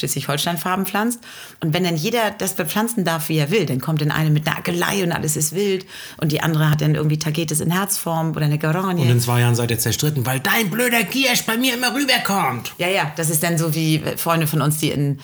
Schleswig-Holstein-Farben 0.43 0.87
pflanzt. 0.87 1.21
Und 1.61 1.73
wenn 1.73 1.85
dann 1.85 1.97
jeder 1.97 2.31
das 2.31 2.55
bepflanzen 2.55 3.05
darf, 3.05 3.29
wie 3.29 3.39
er 3.39 3.51
will, 3.51 3.67
dann 3.67 3.81
kommt 3.81 4.01
dann 4.01 4.11
eine 4.11 4.31
mit 4.31 4.47
einer 4.47 4.59
Agelei 4.59 5.03
und 5.03 5.13
alles 5.13 5.37
ist 5.37 5.55
wild. 5.55 5.87
Und 6.19 6.33
die 6.33 6.43
andere 6.43 6.71
hat 6.71 6.81
dann 6.81 6.95
irgendwie 6.95 7.19
Tagetes 7.19 7.61
in 7.61 7.71
Herzform 7.71 8.33
oder 8.33 8.45
eine 8.45 8.59
Garanie. 8.59 9.03
Und 9.03 9.11
in 9.11 9.21
zwei 9.21 9.41
Jahren 9.41 9.55
seid 9.55 9.71
ihr 9.71 9.79
zerstritten, 9.79 10.27
weil 10.27 10.41
dein 10.41 10.71
blöder 10.71 11.03
Giersch 11.05 11.45
bei 11.45 11.57
mir 11.57 11.75
immer 11.75 11.95
rüberkommt. 11.95 12.75
Ja, 12.79 12.89
ja, 12.89 13.13
das 13.17 13.31
ist 13.31 13.43
dann 13.43 13.59
so 13.59 13.75
wie 13.75 14.03
Freunde 14.17 14.47
von 14.47 14.61
uns, 14.61 14.79
die 14.79 14.91
in, 14.91 15.19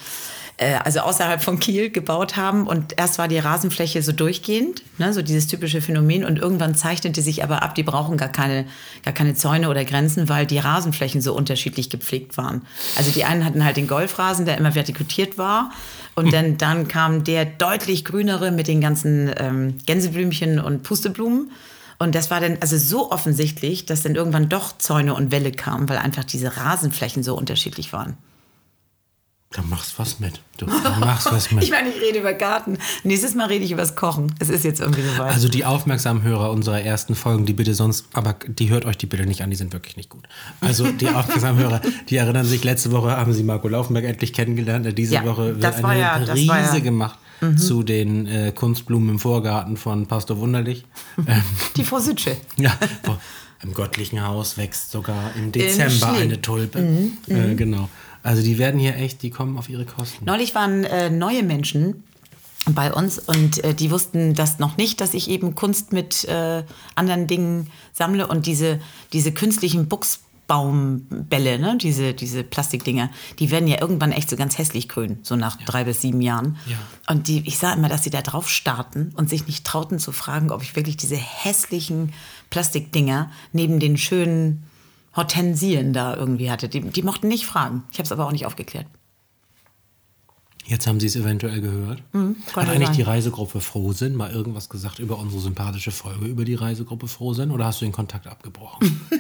äh, 0.59 0.75
also 0.85 1.01
außerhalb 1.01 1.43
von 1.43 1.59
Kiel 1.59 1.91
gebaut 1.91 2.37
haben. 2.37 2.67
Und 2.67 2.99
erst 2.99 3.19
war 3.19 3.29
die 3.29 3.39
Rasenfläche 3.39 4.03
so 4.03 4.13
durchgehend, 4.13 4.83
ne, 4.99 5.13
so 5.13 5.23
dieses 5.23 5.47
typische 5.47 5.81
Phänomen. 5.81 6.25
Und 6.25 6.39
irgendwann 6.39 6.75
zeichnete 6.75 7.23
sich 7.23 7.43
aber 7.43 7.63
ab, 7.63 7.75
die 7.75 7.83
brauchen 7.83 8.19
gar 8.19 8.29
keine, 8.29 8.67
gar 9.05 9.15
keine 9.15 9.35
Zäune 9.35 9.71
oder 9.71 9.85
Grenzen, 9.85 10.29
weil 10.29 10.47
die 10.47 10.59
Rasenflächen 10.59 11.23
so 11.23 11.35
unterschiedlich 11.35 11.89
gepflegt 11.91 12.37
waren. 12.37 12.63
Also 12.97 13.11
die 13.11 13.25
einen 13.25 13.45
hatten 13.45 13.65
halt 13.65 13.77
den 13.77 13.87
Golfrasen, 13.87 14.45
der 14.45 14.59
immer 14.59 14.75
vertikutiert 14.75 15.39
war. 15.39 15.71
Und 16.15 16.33
dann, 16.33 16.59
dann 16.59 16.89
kam 16.89 17.23
der 17.23 17.45
deutlich 17.45 18.05
grünere 18.05 18.51
mit 18.51 18.67
den 18.67 18.81
ganzen 18.81 19.31
ähm, 19.39 19.79
Gänseblümchen 19.87 20.59
und 20.59 20.83
Pusteblumen. 20.83 21.53
Und 22.01 22.15
das 22.15 22.31
war 22.31 22.41
dann 22.41 22.59
also 22.61 22.77
so 22.77 23.11
offensichtlich, 23.13 23.87
dass 23.87 24.03
dann 24.03 24.17
irgendwann 24.17 24.49
doch 24.49 24.77
Zäune 24.79 25.15
und 25.15 25.31
Wälle 25.31 25.53
kamen, 25.53 25.89
weil 25.89 25.99
einfach 25.99 26.25
diese 26.25 26.57
Rasenflächen 26.57 27.23
so 27.23 27.37
unterschiedlich 27.37 27.93
waren. 27.93 28.17
Da 29.51 29.63
machst 29.63 29.99
was 29.99 30.21
mit. 30.21 30.41
Du 30.59 30.67
machst 30.67 31.33
was 31.33 31.51
mit. 31.53 31.65
Ich 31.65 31.71
meine, 31.71 31.89
ich 31.89 31.99
rede 32.03 32.19
über 32.19 32.35
Garten. 32.35 32.77
Nächstes 33.03 33.35
Mal 33.35 33.47
rede 33.47 33.65
ich 33.65 33.73
über 33.73 33.81
das 33.81 33.97
Kochen. 33.97 34.35
Es 34.39 34.51
ist 34.51 34.63
jetzt 34.63 34.79
irgendwie 34.81 35.01
soweit. 35.03 35.33
Also 35.33 35.49
die 35.49 35.65
aufmerksamen 35.65 36.23
Hörer 36.23 36.51
unserer 36.51 36.83
ersten 36.83 37.15
Folgen, 37.15 37.47
die 37.47 37.55
bitte 37.55 37.73
sonst, 37.75 38.07
aber 38.13 38.37
die 38.47 38.69
hört 38.69 38.85
euch 38.85 38.99
die 38.99 39.07
bitte 39.07 39.25
nicht 39.25 39.43
an, 39.43 39.49
die 39.49 39.57
sind 39.57 39.73
wirklich 39.73 39.97
nicht 39.97 40.11
gut. 40.11 40.29
Also 40.61 40.93
die 40.93 41.09
aufmerksamen 41.15 41.63
Hörer, 41.63 41.81
die 42.11 42.17
erinnern 42.17 42.45
sich, 42.45 42.63
letzte 42.63 42.93
Woche 42.93 43.17
haben 43.17 43.33
sie 43.33 43.43
Marco 43.43 43.69
Laufenberg 43.69 44.05
endlich 44.05 44.35
kennengelernt. 44.35 44.87
Diese 44.99 45.15
Ja, 45.15 45.25
Woche 45.25 45.61
wird 45.61 45.83
eine 45.85 45.99
ja- 45.99 46.17
Riese 46.17 46.47
ja- 46.53 46.75
Mhm. 46.79 46.83
gemacht 46.85 47.19
zu 47.57 47.83
den 47.85 48.27
äh, 48.27 48.53
Kunstblumen 48.55 49.09
im 49.11 49.19
Vorgarten 49.19 49.77
von 49.79 50.07
Pastor 50.07 50.39
Wunderlich. 50.41 50.85
ähm, 51.27 51.43
die 51.77 51.85
Vorsitsche. 51.85 52.37
ja, 52.57 52.77
wo, 53.05 53.17
im 53.63 53.73
göttlichen 53.73 54.27
Haus 54.27 54.59
wächst 54.59 54.91
sogar 54.91 55.31
im 55.37 55.53
Dezember 55.53 56.13
eine 56.13 56.43
Tulpe. 56.43 56.81
Mhm, 56.81 57.13
Äh, 57.29 57.55
genau. 57.55 57.89
Also 58.29 58.43
die 58.43 58.59
werden 58.59 58.79
hier 58.79 58.95
echt, 58.95 59.23
die 59.23 59.31
kommen 59.31 59.57
auf 59.57 59.71
ihre 59.71 59.87
Kosten. 59.87 60.27
Neulich 60.27 60.55
waren 60.55 60.85
äh, 60.85 61.09
neue 61.09 61.43
Menschen 61.43 62.05
bei 62.67 62.93
uns 62.93 63.19
und 63.19 63.65
äh, 63.65 63.73
die 63.73 63.91
wussten 63.91 64.35
das 64.35 64.59
noch 64.59 64.77
nicht, 64.77 65.01
dass 65.01 65.15
ich 65.15 65.31
eben 65.31 65.55
Kunst 65.55 65.95
mit 65.95 66.27
äh, 66.27 66.63
anderen 66.95 67.27
Dingen 67.27 67.71
sammle 67.95 68.27
und 68.27 68.45
diese, 68.45 68.81
diese 69.15 69.33
künstlichen 69.33 69.89
Buchsbaumbälle, 69.89 71.59
ne? 71.59 71.79
diese, 71.81 72.13
diese 72.13 72.45
Plastikdinger, 72.45 73.09
die 73.39 73.51
werden 73.51 73.67
ja 73.67 73.81
irgendwann 73.81 74.13
echt 74.13 74.29
so 74.29 74.37
ganz 74.37 74.59
hässlich 74.59 74.91
grün, 74.91 75.21
so 75.23 75.35
nach 75.35 75.57
drei 75.65 75.85
bis 75.85 76.03
sieben 76.03 76.21
Jahren. 76.21 76.59
Ja. 76.67 76.77
Und 77.11 77.29
die, 77.29 77.49
ich 77.49 77.57
sah 77.57 77.73
immer, 77.73 77.89
dass 77.89 78.05
sie 78.05 78.11
da 78.11 78.21
drauf 78.21 78.51
starten 78.51 79.11
und 79.17 79.31
sich 79.31 79.47
nicht 79.47 79.65
trauten 79.65 79.99
zu 79.99 80.13
fragen, 80.13 80.51
ob 80.51 80.63
ich 80.63 80.77
wirklich 80.77 80.99
diese 80.99 81.17
hässlichen 81.17 82.13
Plastikdinger 82.51 83.31
neben 83.55 83.81
den 83.81 83.97
schönen 83.97 84.68
Hortensien 85.19 85.93
da 85.93 86.17
irgendwie 86.17 86.51
hatte. 86.51 86.69
Die, 86.71 86.81
die 86.81 87.03
mochten 87.03 87.29
nicht 87.29 87.45
fragen. 87.45 87.83
Ich 87.93 87.99
habe 87.99 88.05
es 88.07 88.13
aber 88.13 88.27
auch 88.27 88.33
nicht 88.33 88.47
aufgeklärt. 88.47 88.87
Jetzt 90.65 90.87
haben 90.87 91.01
Sie 91.01 91.07
es 91.07 91.17
eventuell 91.17 91.63
gehört. 91.63 91.99
Hat 92.01 92.05
Hm, 92.13 92.37
könnte 92.53 92.71
eigentlich 92.73 92.89
sein. 92.89 92.97
die 92.97 93.03
Reisegruppe 93.03 93.61
Frohsinn 93.61 94.15
mal 94.15 94.31
irgendwas 94.31 94.69
gesagt 94.69 94.99
über 94.99 95.19
unsere 95.19 95.41
sympathische 95.41 95.91
Folge 95.91 96.27
über 96.27 96.45
die 96.45 96.55
Reisegruppe 96.57 97.09
Frohsinn 97.09 97.51
oder 97.51 97.65
hast 97.65 97.81
du 97.81 97.87
den 97.87 97.93
Kontakt 97.93 98.27
abgebrochen? 98.27 99.01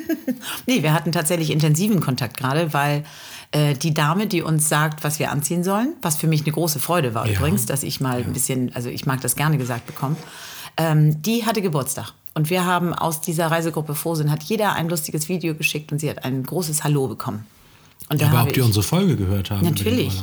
Nee, 0.66 0.82
wir 0.82 0.92
hatten 0.92 1.10
tatsächlich 1.10 1.50
intensiven 1.50 2.00
Kontakt 2.00 2.36
gerade, 2.36 2.72
weil 2.74 3.02
äh, 3.50 3.74
die 3.74 3.94
Dame, 3.94 4.26
die 4.26 4.42
uns 4.42 4.68
sagt, 4.68 5.02
was 5.02 5.18
wir 5.18 5.32
anziehen 5.32 5.64
sollen, 5.64 5.94
was 6.02 6.16
für 6.16 6.26
mich 6.26 6.42
eine 6.42 6.52
große 6.52 6.78
Freude 6.80 7.14
war 7.14 7.26
Ja. 7.26 7.38
übrigens, 7.38 7.64
dass 7.64 7.82
ich 7.82 8.00
mal 8.00 8.18
ein 8.22 8.32
bisschen, 8.34 8.72
also 8.76 8.90
ich 8.90 9.06
mag 9.06 9.20
das 9.22 9.34
gerne 9.36 9.56
gesagt 9.56 9.86
bekommen, 9.86 10.16
ähm, 10.76 11.20
die 11.22 11.46
hatte 11.46 11.62
Geburtstag. 11.62 12.12
Und 12.38 12.50
wir 12.50 12.64
haben 12.64 12.94
aus 12.94 13.20
dieser 13.20 13.48
Reisegruppe 13.48 13.96
Frohsinn, 13.96 14.30
hat 14.30 14.44
jeder 14.44 14.74
ein 14.74 14.88
lustiges 14.88 15.28
Video 15.28 15.56
geschickt 15.56 15.90
und 15.90 15.98
sie 15.98 16.08
hat 16.08 16.24
ein 16.24 16.44
großes 16.44 16.84
Hallo 16.84 17.08
bekommen. 17.08 17.44
Und 18.10 18.22
da 18.22 18.28
Aber 18.28 18.44
ob 18.44 18.52
die 18.52 18.60
unsere 18.60 18.84
Folge 18.84 19.16
gehört 19.16 19.50
haben? 19.50 19.66
Natürlich. 19.66 20.22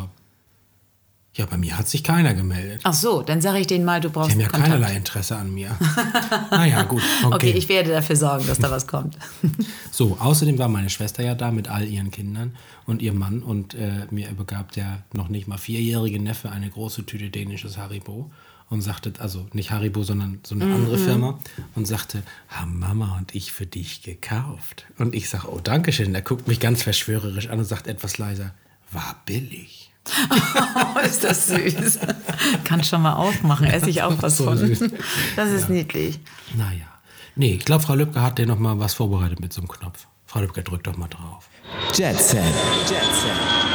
Ja, 1.33 1.45
bei 1.45 1.57
mir 1.57 1.77
hat 1.77 1.89
sich 1.89 2.05
keiner 2.05 2.33
gemeldet. 2.33 2.79
Ach 2.83 2.93
so, 2.93 3.21
dann 3.21 3.41
sage 3.41 3.59
ich 3.59 3.67
denen 3.67 3.83
mal, 3.83 3.99
du 3.99 4.09
brauchst 4.09 4.29
Die 4.29 4.35
haben 4.35 4.39
ja 4.39 4.47
Kontakt. 4.47 4.71
keinerlei 4.71 4.95
Interesse 4.95 5.35
an 5.35 5.53
mir. 5.53 5.77
naja, 6.51 6.83
gut. 6.83 7.01
Okay. 7.25 7.35
Okay, 7.35 7.51
ich 7.51 7.67
werde 7.67 7.91
dafür 7.91 8.15
sorgen, 8.15 8.47
dass 8.47 8.59
da 8.59 8.71
was 8.71 8.87
kommt. 8.87 9.17
so, 9.91 10.15
außerdem 10.17 10.57
war 10.57 10.69
meine 10.69 10.89
Schwester 10.89 11.21
ja 11.21 11.35
da 11.35 11.51
mit 11.51 11.67
all 11.67 11.83
ihren 11.83 12.11
Kindern 12.11 12.55
und 12.85 13.01
ihrem 13.01 13.19
Mann 13.19 13.43
und 13.43 13.73
äh, 13.73 14.07
mir 14.09 14.29
übergab 14.29 14.71
der 14.71 15.03
noch 15.11 15.27
nicht 15.27 15.49
mal 15.49 15.57
vierjährige 15.57 16.21
Neffe 16.21 16.49
eine 16.49 16.69
große 16.69 17.05
Tüte 17.05 17.29
dänisches 17.29 17.77
Haribo 17.77 18.31
und 18.69 18.81
sagte, 18.81 19.13
also 19.19 19.47
nicht 19.53 19.71
Haribo, 19.71 20.03
sondern 20.03 20.39
so 20.43 20.55
eine 20.55 20.65
andere 20.65 20.97
Firma 20.97 21.39
und 21.75 21.85
sagte, 21.85 22.23
haben 22.49 22.79
Mama 22.79 23.15
und 23.17 23.35
ich 23.35 23.51
für 23.51 23.65
dich 23.65 24.01
gekauft. 24.01 24.85
Und 24.97 25.13
ich 25.15 25.29
sage, 25.29 25.47
oh, 25.51 25.59
Dankeschön. 25.59 26.13
Er 26.15 26.21
guckt 26.21 26.47
mich 26.47 26.59
ganz 26.59 26.81
verschwörerisch 26.83 27.47
an 27.49 27.59
und 27.59 27.65
sagt 27.65 27.87
etwas 27.87 28.17
leiser, 28.17 28.53
war 28.91 29.21
billig. 29.25 29.91
Oh, 30.95 30.99
ist 31.05 31.23
das 31.23 31.47
süß. 31.47 31.99
Kann 32.63 32.83
schon 32.83 33.01
mal 33.01 33.13
aufmachen, 33.13 33.65
esse 33.67 33.89
ich 33.89 34.01
auch 34.03 34.15
was 34.21 34.37
So 34.37 34.45
von. 34.45 34.57
süß. 34.57 34.83
Das 35.35 35.51
ist 35.51 35.69
niedlich. 35.69 36.19
Naja. 36.55 36.85
Nee, 37.35 37.55
ich 37.55 37.65
glaube, 37.65 37.83
Frau 37.83 37.95
Lübcke 37.95 38.21
hat 38.21 38.37
dir 38.37 38.45
noch 38.45 38.59
mal 38.59 38.79
was 38.79 38.93
vorbereitet 38.93 39.39
mit 39.39 39.51
so 39.53 39.61
einem 39.61 39.67
Knopf. 39.67 40.07
Frau 40.25 40.39
Lübcke, 40.41 40.63
drück 40.63 40.83
doch 40.83 40.97
mal 40.97 41.07
drauf. 41.07 41.49
Jet 41.93 42.17
Set. 42.19 42.43
Jet 42.89 43.03
Set, 43.03 43.74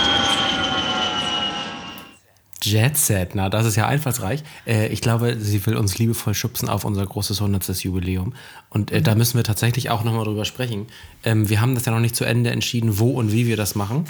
na, 3.34 3.48
das 3.48 3.66
ist 3.66 3.76
ja 3.76 3.86
einfallsreich. 3.86 4.42
Äh, 4.66 4.88
ich 4.88 5.00
glaube, 5.00 5.36
sie 5.38 5.64
will 5.66 5.76
uns 5.76 5.98
liebevoll 5.98 6.34
schubsen 6.34 6.68
auf 6.68 6.84
unser 6.84 7.06
großes 7.06 7.40
100. 7.40 7.66
Jubiläum. 7.82 8.34
Und 8.68 8.92
äh, 8.92 9.00
da 9.00 9.14
müssen 9.14 9.36
wir 9.36 9.44
tatsächlich 9.44 9.90
auch 9.90 10.04
nochmal 10.04 10.24
drüber 10.24 10.44
sprechen. 10.44 10.86
Ähm, 11.24 11.48
wir 11.48 11.60
haben 11.60 11.74
das 11.74 11.86
ja 11.86 11.92
noch 11.92 12.00
nicht 12.00 12.14
zu 12.14 12.24
Ende 12.24 12.50
entschieden, 12.50 12.98
wo 12.98 13.10
und 13.12 13.32
wie 13.32 13.46
wir 13.46 13.56
das 13.56 13.74
machen. 13.74 14.04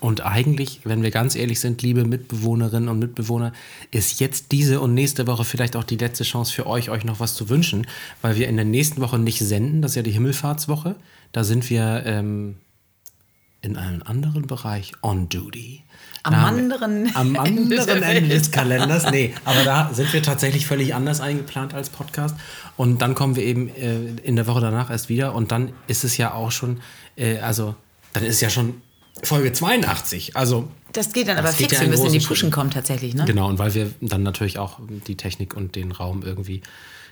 Und 0.00 0.24
eigentlich, 0.24 0.80
wenn 0.84 1.02
wir 1.02 1.10
ganz 1.10 1.34
ehrlich 1.34 1.60
sind, 1.60 1.82
liebe 1.82 2.04
Mitbewohnerinnen 2.04 2.88
und 2.88 2.98
Mitbewohner, 2.98 3.52
ist 3.90 4.20
jetzt 4.20 4.52
diese 4.52 4.80
und 4.80 4.94
nächste 4.94 5.26
Woche 5.26 5.44
vielleicht 5.44 5.74
auch 5.74 5.84
die 5.84 5.96
letzte 5.96 6.24
Chance 6.24 6.52
für 6.52 6.66
euch, 6.66 6.90
euch 6.90 7.04
noch 7.04 7.20
was 7.20 7.34
zu 7.34 7.48
wünschen, 7.48 7.86
weil 8.22 8.36
wir 8.36 8.48
in 8.48 8.56
der 8.56 8.64
nächsten 8.64 9.00
Woche 9.00 9.18
nicht 9.18 9.40
senden. 9.40 9.82
Das 9.82 9.92
ist 9.92 9.96
ja 9.96 10.02
die 10.02 10.12
Himmelfahrtswoche. 10.12 10.96
Da 11.32 11.44
sind 11.44 11.68
wir 11.68 12.02
ähm, 12.06 12.56
in 13.60 13.76
einem 13.76 14.02
anderen 14.04 14.46
Bereich 14.46 14.92
on 15.02 15.28
duty. 15.28 15.82
Am 16.28 16.34
Da 16.34 16.46
anderen 16.46 17.10
am 17.14 17.34
Ende 17.34 17.68
der 17.76 17.80
anderen 17.80 18.02
Ende 18.02 18.30
Welt. 18.30 18.40
des 18.40 18.50
Kalenders. 18.50 19.10
Nee, 19.10 19.34
aber 19.44 19.64
da 19.64 19.90
sind 19.92 20.12
wir 20.12 20.22
tatsächlich 20.22 20.66
völlig 20.66 20.94
anders 20.94 21.20
eingeplant 21.20 21.74
als 21.74 21.90
Podcast. 21.90 22.36
Und 22.76 23.02
dann 23.02 23.14
kommen 23.14 23.36
wir 23.36 23.42
eben 23.44 23.68
äh, 23.68 23.98
in 24.22 24.36
der 24.36 24.46
Woche 24.46 24.60
danach 24.60 24.90
erst 24.90 25.08
wieder. 25.08 25.34
Und 25.34 25.50
dann 25.52 25.72
ist 25.86 26.04
es 26.04 26.16
ja 26.16 26.32
auch 26.32 26.50
schon, 26.52 26.80
äh, 27.16 27.38
also, 27.38 27.74
dann 28.12 28.24
ist 28.24 28.40
ja 28.40 28.50
schon 28.50 28.80
Folge 29.22 29.52
82. 29.52 30.36
Also, 30.36 30.68
Das 30.92 31.12
geht 31.12 31.28
dann 31.28 31.36
Das 31.36 31.44
aber 31.44 31.52
geht 31.56 31.70
fix. 31.70 31.72
ja 31.72 31.80
wir 31.80 31.84
in 31.86 31.90
müssen 31.90 32.06
in 32.06 32.12
die 32.12 32.26
Puschen 32.26 32.50
kommen 32.50 32.70
tatsächlich, 32.70 33.14
ne? 33.14 33.24
genau. 33.24 33.48
Und 33.48 33.58
weil 33.58 33.74
wir 33.74 33.90
dann 34.00 34.22
natürlich 34.22 34.58
auch 34.58 34.78
die 35.06 35.16
Technik 35.16 35.54
und 35.56 35.74
den 35.76 35.92
Raum 35.92 36.22
irgendwie 36.22 36.62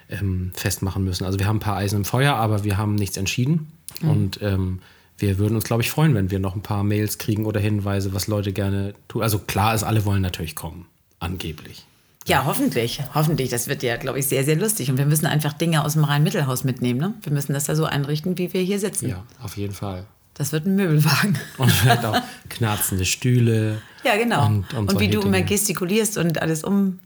ähm, 0.09 0.53
festmachen 0.55 1.03
müssen. 1.05 1.25
Also, 1.25 1.39
wir 1.39 1.47
haben 1.47 1.57
ein 1.57 1.61
paar 1.61 1.77
Eisen 1.77 1.97
im 1.97 2.05
Feuer, 2.05 2.35
aber 2.35 2.63
wir 2.65 2.77
haben 2.77 2.95
nichts 2.95 3.17
entschieden. 3.17 3.73
Mhm. 4.03 4.09
Und 4.11 4.39
ähm, 4.43 4.81
wir 5.19 5.39
würden 5.39 5.55
uns, 5.55 5.65
glaube 5.65 5.83
ich, 5.83 5.91
freuen, 5.91 6.15
wenn 6.15 6.31
wir 6.31 6.39
noch 6.39 6.55
ein 6.55 6.63
paar 6.63 6.85
Mails 6.85 7.19
kriegen 7.19 7.47
oder 7.47 7.61
Hinweise, 7.61 8.13
was 8.13 8.27
Leute 8.27 8.53
gerne 8.53 8.95
tun. 9.09 9.23
Also, 9.23 9.39
klar 9.39 9.75
ist, 9.75 9.83
alle 9.83 10.05
wollen 10.05 10.23
natürlich 10.23 10.55
kommen. 10.55 10.87
Angeblich. 11.21 11.87
Ja, 12.27 12.45
hoffentlich. 12.45 13.01
Hoffentlich. 13.15 13.51
Das 13.51 13.69
wird 13.69 13.83
ja, 13.83 13.97
glaube 13.97 14.19
ich, 14.19 14.27
sehr, 14.27 14.45
sehr 14.45 14.57
lustig. 14.57 14.91
Und 14.91 14.99
wir 14.99 15.07
müssen 15.07 15.27
einfach 15.27 15.53
Dinge 15.53 15.85
aus 15.85 15.93
dem 15.95 16.05
Rhein-Mittelhaus 16.05 16.65
mitnehmen. 16.65 16.99
Ne? 17.01 17.15
Wir 17.23 17.33
müssen 17.33 17.53
das 17.53 17.65
da 17.65 17.77
so 17.77 17.85
einrichten, 17.85 18.37
wie 18.37 18.53
wir 18.53 18.61
hier 18.63 18.79
sitzen. 18.81 19.09
Ja, 19.09 19.25
auf 19.43 19.57
jeden 19.57 19.73
Fall. 19.75 20.07
Das 20.35 20.53
wird 20.53 20.67
ein 20.67 20.75
Möbelwagen. 20.77 21.39
Und 21.57 21.71
vielleicht 21.71 22.05
auch 22.05 22.21
knarzende 22.51 23.05
Stühle. 23.07 23.81
Ja, 24.05 24.17
genau. 24.17 24.47
Und- 24.47 24.75
Und, 24.75 24.93
und 24.93 25.01
wie 25.01 25.09
du 25.09 25.21
immer 25.23 25.33
Dinge. 25.39 25.45
gestikulierst 25.47 26.19
und 26.19 26.43
alles 26.43 26.63
um. 26.63 26.99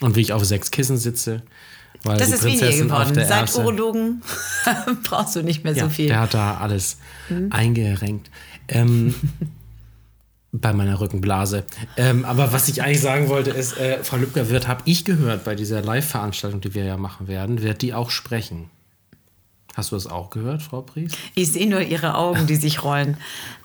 Und 0.00 0.16
wie 0.16 0.20
ich 0.20 0.32
auf 0.32 0.44
sechs 0.44 0.70
Kissen 0.70 0.96
sitze. 0.96 1.42
Weil 2.02 2.18
Das 2.18 2.30
ist 2.30 2.44
weniger 2.44 2.70
geworden. 2.70 3.14
Seit 3.14 3.30
Erbse- 3.30 3.58
Urologen 3.60 4.22
brauchst 5.04 5.36
du 5.36 5.42
nicht 5.42 5.64
mehr 5.64 5.74
ja, 5.74 5.84
so 5.84 5.90
viel. 5.90 6.08
Der 6.08 6.20
hat 6.20 6.34
da 6.34 6.56
alles 6.58 6.98
eingerenkt. 7.50 8.30
Ähm, 8.68 9.14
bei 10.52 10.72
meiner 10.72 10.98
Rückenblase. 11.00 11.64
Ähm, 11.96 12.24
aber 12.24 12.52
was 12.52 12.68
ich 12.68 12.82
eigentlich 12.82 13.00
sagen 13.00 13.28
wollte, 13.28 13.50
ist, 13.50 13.78
äh, 13.78 14.02
Frau 14.02 14.16
Lübcker 14.16 14.48
wird, 14.48 14.66
habe 14.66 14.82
ich 14.84 15.04
gehört, 15.04 15.44
bei 15.44 15.54
dieser 15.54 15.80
Live-Veranstaltung, 15.82 16.60
die 16.60 16.74
wir 16.74 16.84
ja 16.84 16.96
machen 16.96 17.28
werden, 17.28 17.62
wird 17.62 17.82
die 17.82 17.94
auch 17.94 18.10
sprechen. 18.10 18.70
Hast 19.76 19.92
du 19.92 19.96
das 19.96 20.06
auch 20.06 20.30
gehört, 20.30 20.62
Frau 20.62 20.82
Pries? 20.82 21.12
Ich 21.34 21.52
sehe 21.52 21.68
nur 21.68 21.80
ihre 21.80 22.16
Augen, 22.16 22.46
die 22.46 22.56
sich 22.56 22.82
rollen. 22.82 23.16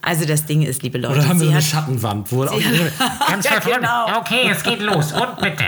Also 0.02 0.26
das 0.26 0.46
Ding 0.46 0.62
ist, 0.62 0.84
liebe 0.84 1.00
Leute, 1.00 1.16
Oder 1.16 1.28
haben 1.28 1.40
wir 1.40 1.48
sie 1.48 1.52
eine 1.52 1.58
hat, 1.58 1.64
Schattenwand? 1.64 2.32
Wo 2.32 2.44
auch 2.44 2.52
Ganz 3.28 3.46
ja, 3.46 3.60
genau. 3.60 4.20
Okay, 4.20 4.50
es 4.52 4.62
geht 4.62 4.82
los. 4.82 5.12
Und 5.14 5.38
bitte. 5.42 5.66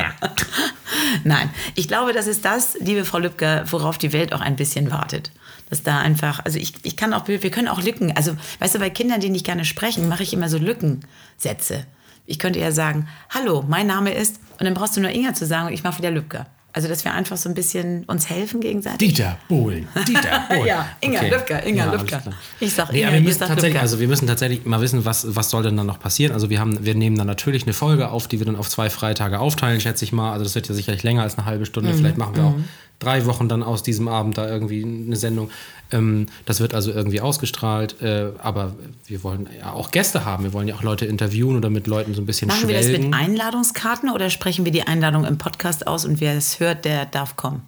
Nein, 1.24 1.50
ich 1.74 1.88
glaube, 1.88 2.14
das 2.14 2.28
ist 2.28 2.46
das, 2.46 2.78
liebe 2.80 3.04
Frau 3.04 3.18
Lübcker, 3.18 3.64
worauf 3.72 3.98
die 3.98 4.14
Welt 4.14 4.34
auch 4.34 4.42
ein 4.42 4.56
bisschen 4.56 4.92
wartet. 4.92 5.32
Dass 5.70 5.84
da 5.84 6.00
einfach, 6.00 6.46
also 6.46 6.60
ich, 6.60 6.74
ich 6.84 6.96
kann 6.96 7.14
auch, 7.14 7.28
wir 7.28 7.40
können 7.52 7.68
auch 7.68 7.82
Lücken, 7.82 8.16
also 8.16 8.38
weißt 8.60 8.76
du, 8.76 8.80
bei 8.80 8.90
Kindern, 8.90 9.20
die 9.20 9.30
nicht 9.30 9.46
gerne 9.46 9.66
sprechen, 9.66 10.08
mache 10.08 10.24
ich 10.24 10.34
immer 10.34 10.50
so 10.50 10.58
Lückensätze. 10.58 11.86
Ich 12.26 12.40
könnte 12.40 12.60
eher 12.60 12.72
sagen, 12.72 13.08
hallo, 13.30 13.66
mein 13.68 13.88
Name 13.88 14.14
ist, 14.14 14.40
und 14.60 14.66
dann 14.66 14.74
brauchst 14.74 14.96
du 14.98 15.02
nur 15.02 15.12
Inga 15.12 15.34
zu 15.34 15.46
sagen 15.46 15.68
und 15.68 15.74
ich 15.74 15.84
mache 15.84 15.98
wieder 15.98 16.12
Lübcker. 16.12 16.46
Also, 16.78 16.90
dass 16.90 17.04
wir 17.04 17.12
einfach 17.12 17.38
so 17.38 17.50
ein 17.50 17.56
bisschen 17.56 18.04
uns 18.06 18.30
helfen 18.30 18.62
gegenseitig. 18.62 19.16
Dieter 19.16 19.40
Bohlen. 19.50 19.88
Dieter 20.08 20.44
Bohlen. 20.48 20.68
Ja, 20.68 20.90
Inga 21.02 21.22
Lübcker, 21.24 21.66
Inga 21.66 21.90
alles 21.90 22.02
Lübcker. 22.02 22.22
Ich 22.60 22.72
sag 22.72 22.92
nee, 22.92 23.00
Inga, 23.00 23.08
aber 23.08 23.16
wir 23.18 23.22
müssen 23.24 23.40
tatsächlich, 23.40 23.64
Lübcker. 23.64 23.82
also 23.82 24.00
wir 24.00 24.08
müssen 24.08 24.28
tatsächlich 24.28 24.64
mal 24.64 24.80
wissen, 24.80 25.04
was, 25.04 25.36
was 25.36 25.50
soll 25.50 25.64
denn 25.64 25.76
dann 25.76 25.88
noch 25.88 26.00
passieren. 26.00 26.34
Also 26.34 26.52
wir 26.52 26.60
haben, 26.60 26.86
wir 26.86 26.94
nehmen 26.94 27.18
dann 27.18 27.26
natürlich 27.26 27.64
eine 27.64 27.74
Folge 27.74 28.12
auf, 28.12 28.28
die 28.28 28.38
wir 28.38 28.46
dann 28.46 28.56
auf 28.56 28.70
zwei 28.70 28.92
Freitage 28.92 29.40
aufteilen, 29.40 29.82
schätze 29.82 30.06
ich 30.06 30.12
mal. 30.12 30.34
Also 30.34 30.44
das 30.44 30.54
wird 30.54 30.70
ja 30.70 30.76
sicherlich 30.76 31.02
länger 31.02 31.24
als 31.24 31.36
eine 31.36 31.48
halbe 31.48 31.66
Stunde. 31.66 31.92
Mhm, 31.92 31.98
Vielleicht 31.98 32.18
machen 32.20 32.36
wir 32.36 32.44
auch 32.44 32.56
drei 33.00 33.26
Wochen 33.26 33.48
dann 33.48 33.64
aus 33.64 33.84
diesem 33.84 34.08
Abend 34.08 34.38
da 34.38 34.48
irgendwie 34.48 34.84
eine 34.84 35.16
Sendung. 35.16 35.50
Ähm, 35.92 36.28
das 36.46 36.60
wird 36.60 36.74
also 36.74 36.92
irgendwie 36.92 37.22
ausgestrahlt. 37.22 38.02
Äh, 38.02 38.32
aber 38.40 38.76
wir 39.06 39.24
wollen 39.24 39.48
ja 39.60 39.72
auch 39.74 39.92
Gäste 39.92 40.26
haben. 40.26 40.44
Wir 40.44 40.54
wollen 40.54 40.68
ja 40.68 40.76
auch 40.76 40.84
Leute 40.84 41.06
interviewen 41.06 41.56
oder 41.56 41.70
mit 41.70 41.88
Leuten 41.88 42.14
so 42.14 42.22
ein 42.22 42.26
bisschen 42.26 42.48
Machen 42.48 42.68
wir 42.68 42.76
das 42.76 42.86
schwelgen. 42.88 43.12
mit 43.12 43.20
Einladungskarten 43.20 44.10
oder 44.12 44.30
sprechen 44.30 44.66
wir 44.66 44.72
die 44.72 44.84
Einladung 44.84 45.26
im 45.26 45.38
Podcast 45.38 45.88
aus 45.88 46.06
und 46.06 46.20
wer 46.20 46.36
es 46.36 46.60
hört, 46.60 46.86
der 46.86 47.06
darf 47.06 47.36
kommen? 47.36 47.62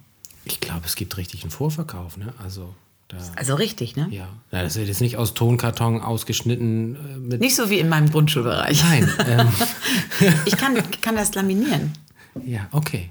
ich 0.44 0.58
glaube, 0.58 0.82
es 0.86 0.96
gibt 0.96 1.16
richtig 1.16 1.42
einen 1.42 1.50
Vorverkauf. 1.52 2.16
Ne? 2.16 2.32
Also 2.42 2.74
da, 3.08 3.18
Also 3.36 3.54
richtig, 3.54 3.94
ne? 3.94 4.08
ja. 4.10 4.26
ja, 4.50 4.62
das 4.62 4.74
wird 4.76 4.88
jetzt 4.88 5.00
nicht 5.00 5.16
aus 5.16 5.34
Tonkarton 5.34 6.00
ausgeschnitten 6.00 6.96
äh, 6.96 7.18
mit 7.18 7.40
Nicht 7.40 7.54
so 7.54 7.70
wie 7.70 7.78
in 7.78 7.88
meinem 7.88 8.10
Grundschulbereich. 8.10 8.82
Nein, 8.82 9.08
ähm, 9.28 9.48
Ich 10.46 10.56
kann, 10.56 10.74
kann 11.02 11.14
das 11.14 11.34
laminieren. 11.34 11.92
Ja, 12.44 12.68
okay. 12.72 13.10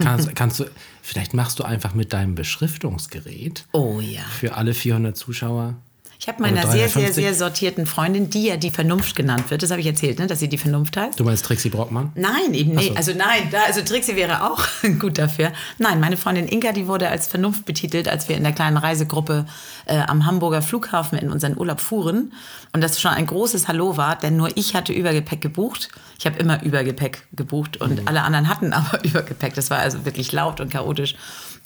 Kannst, 0.00 0.34
kannst 0.34 0.60
du, 0.60 0.64
vielleicht 1.02 1.34
machst 1.34 1.58
du 1.58 1.64
einfach 1.64 1.94
mit 1.94 2.12
deinem 2.12 2.34
Beschriftungsgerät 2.34 3.66
Oh 3.72 4.00
ja. 4.00 4.22
für 4.22 4.54
alle 4.54 4.74
400 4.74 5.16
Zuschauer. 5.16 5.76
Ich 6.20 6.28
habe 6.28 6.42
meiner 6.42 6.60
sehr, 6.62 6.90
sehr, 6.90 7.04
350? 7.08 7.14
sehr 7.14 7.34
sortierten 7.34 7.86
Freundin, 7.86 8.28
die 8.28 8.44
ja 8.44 8.58
die 8.58 8.70
Vernunft 8.70 9.16
genannt 9.16 9.50
wird, 9.50 9.62
das 9.62 9.70
habe 9.70 9.80
ich 9.80 9.86
erzählt, 9.86 10.18
ne, 10.18 10.26
dass 10.26 10.38
sie 10.38 10.48
die 10.48 10.58
Vernunft 10.58 10.98
heißt. 10.98 11.18
Du 11.18 11.24
meinst 11.24 11.46
Trixie 11.46 11.70
Brockmann? 11.70 12.12
Nein, 12.14 12.52
eben 12.52 12.74
nicht. 12.74 12.88
so. 12.88 12.94
Also 12.94 13.12
nein, 13.12 13.48
da, 13.50 13.60
also 13.66 13.80
Trixie 13.80 14.16
wäre 14.16 14.44
auch 14.44 14.62
gut 15.00 15.16
dafür. 15.16 15.50
Nein, 15.78 15.98
meine 15.98 16.18
Freundin 16.18 16.46
Inga, 16.46 16.72
die 16.72 16.86
wurde 16.86 17.08
als 17.08 17.26
Vernunft 17.26 17.64
betitelt, 17.64 18.06
als 18.06 18.28
wir 18.28 18.36
in 18.36 18.42
der 18.42 18.52
kleinen 18.52 18.76
Reisegruppe 18.76 19.46
äh, 19.86 19.98
am 20.00 20.26
Hamburger 20.26 20.60
Flughafen 20.60 21.16
in 21.16 21.30
unseren 21.30 21.56
Urlaub 21.56 21.80
fuhren. 21.80 22.34
Und 22.74 22.82
das 22.82 23.00
schon 23.00 23.12
ein 23.12 23.26
großes 23.26 23.66
Hallo 23.66 23.96
war, 23.96 24.16
denn 24.16 24.36
nur 24.36 24.54
ich 24.58 24.74
hatte 24.74 24.92
Übergepäck 24.92 25.40
gebucht. 25.40 25.88
Ich 26.18 26.26
habe 26.26 26.38
immer 26.38 26.62
Übergepäck 26.62 27.26
gebucht 27.32 27.78
und 27.78 28.06
alle 28.06 28.20
anderen 28.22 28.48
hatten 28.48 28.72
aber 28.74 29.02
Übergepäck. 29.06 29.54
Das 29.54 29.70
war 29.70 29.78
also 29.78 30.04
wirklich 30.04 30.32
laut 30.32 30.60
und 30.60 30.70
chaotisch. 30.70 31.14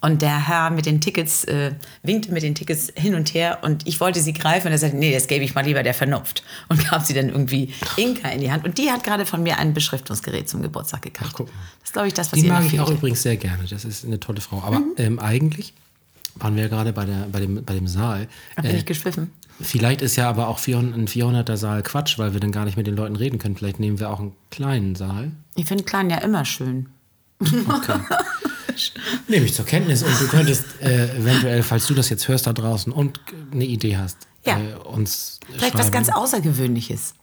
Und 0.05 0.21
der 0.21 0.47
Herr 0.49 0.69
mit 0.71 0.85
den 0.85 1.01
Tickets 1.01 1.45
äh, 1.45 1.73
winkte 2.03 2.31
mit 2.31 2.43
den 2.43 2.55
Tickets 2.55 2.93
hin 2.95 3.15
und 3.15 3.33
her 3.33 3.61
und 3.63 3.87
ich 3.87 4.01
wollte 4.01 4.21
sie 4.21 4.35
greifen 4.35 4.67
und 4.67 4.73
er 4.73 4.79
sagte, 4.79 4.97
nee, 4.97 5.15
das 5.15 5.29
gebe 5.29 5.45
ich 5.45 5.55
mal 5.55 5.65
lieber 5.65 5.83
der 5.83 5.95
Vernunft. 5.95 6.43
Und 6.69 6.89
gab 6.91 7.05
sie 7.07 7.15
dann 7.15 7.31
irgendwie 7.31 7.73
Inka 7.97 8.29
in 8.29 8.41
die 8.43 8.53
Hand. 8.53 8.65
Und 8.67 8.77
die 8.77 8.91
hat 8.91 9.03
gerade 9.03 9.25
von 9.25 9.43
mir 9.43 9.57
ein 9.59 9.73
Beschriftungsgerät 9.73 10.47
zum 10.49 10.61
Geburtstag 10.61 11.01
gekriegt. 11.03 11.31
Ach, 11.33 11.37
guck. 11.37 11.47
Das 11.47 11.85
ist, 11.85 11.93
glaube 11.95 12.09
ich, 12.09 12.15
das, 12.15 12.31
was 12.33 12.39
Die 12.39 12.47
ihr 12.47 12.53
mag 12.53 12.65
ich 12.67 12.79
auch 12.81 12.91
übrigens 12.91 13.23
sehr 13.23 13.37
gerne. 13.39 13.65
Das 13.69 13.85
ist 13.87 14.05
eine 14.05 14.21
tolle 14.21 14.41
Frau. 14.43 14.63
Aber 14.63 14.81
Mhm. 14.81 14.93
ähm, 14.99 15.19
eigentlich 15.19 15.73
waren 16.37 16.55
wir 16.57 16.65
ja 16.65 16.69
gerade 16.69 16.93
bei, 16.93 17.07
der, 17.07 17.27
bei, 17.33 17.41
dem, 17.41 17.65
bei 17.65 17.73
dem 17.75 17.87
Saal. 17.87 18.29
Bin 18.57 18.65
Äh, 18.67 18.77
ich 18.77 18.85
geschwiffen. 18.85 19.31
vielleicht 19.61 20.03
ist 20.03 20.17
ja 20.17 20.29
aber 20.29 20.49
auch 20.49 20.59
400, 20.59 20.99
ein 20.99 21.07
400er 21.09 21.57
Saal 21.57 21.83
Quatsch, 21.83 22.19
weil 22.19 22.35
wir 22.35 22.41
dann 22.41 22.53
gar 22.53 22.67
nicht 22.67 22.77
mit 22.77 22.87
den 22.87 22.97
Leuten 22.97 23.17
reden 23.17 23.39
können. 23.39 23.57
Vielleicht 23.57 23.81
nehmen 23.81 23.99
wir 24.01 24.11
auch 24.11 24.21
einen 24.21 24.33
kleinen 24.51 24.97
Saal. 24.97 25.31
Ich 25.55 25.65
finde 25.65 25.85
Klein 25.85 26.11
ja 26.11 26.19
immer 26.19 26.45
schön. 26.45 26.91
Nehme 29.29 29.47
ich 29.47 29.55
zur 29.55 29.65
Kenntnis 29.65 30.03
und 30.03 30.21
du 30.21 30.27
könntest 30.29 30.65
äh, 30.81 31.17
eventuell, 31.17 31.63
falls 31.63 31.87
du 31.87 31.95
das 31.95 32.09
jetzt 32.11 32.29
hörst 32.29 32.47
da 32.47 32.53
draußen 32.53 32.93
und 32.93 33.21
eine 33.53 33.65
Idee 33.65 33.97
hast, 33.97 34.19
Ja. 34.45 34.59
äh, 34.59 34.75
uns 34.75 35.41
Vielleicht 35.53 35.75
was 35.75 35.83
schreiben. 35.87 35.93
ganz 35.93 36.09
Außergewöhnliches. 36.11 37.15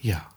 Ja. 0.00 0.28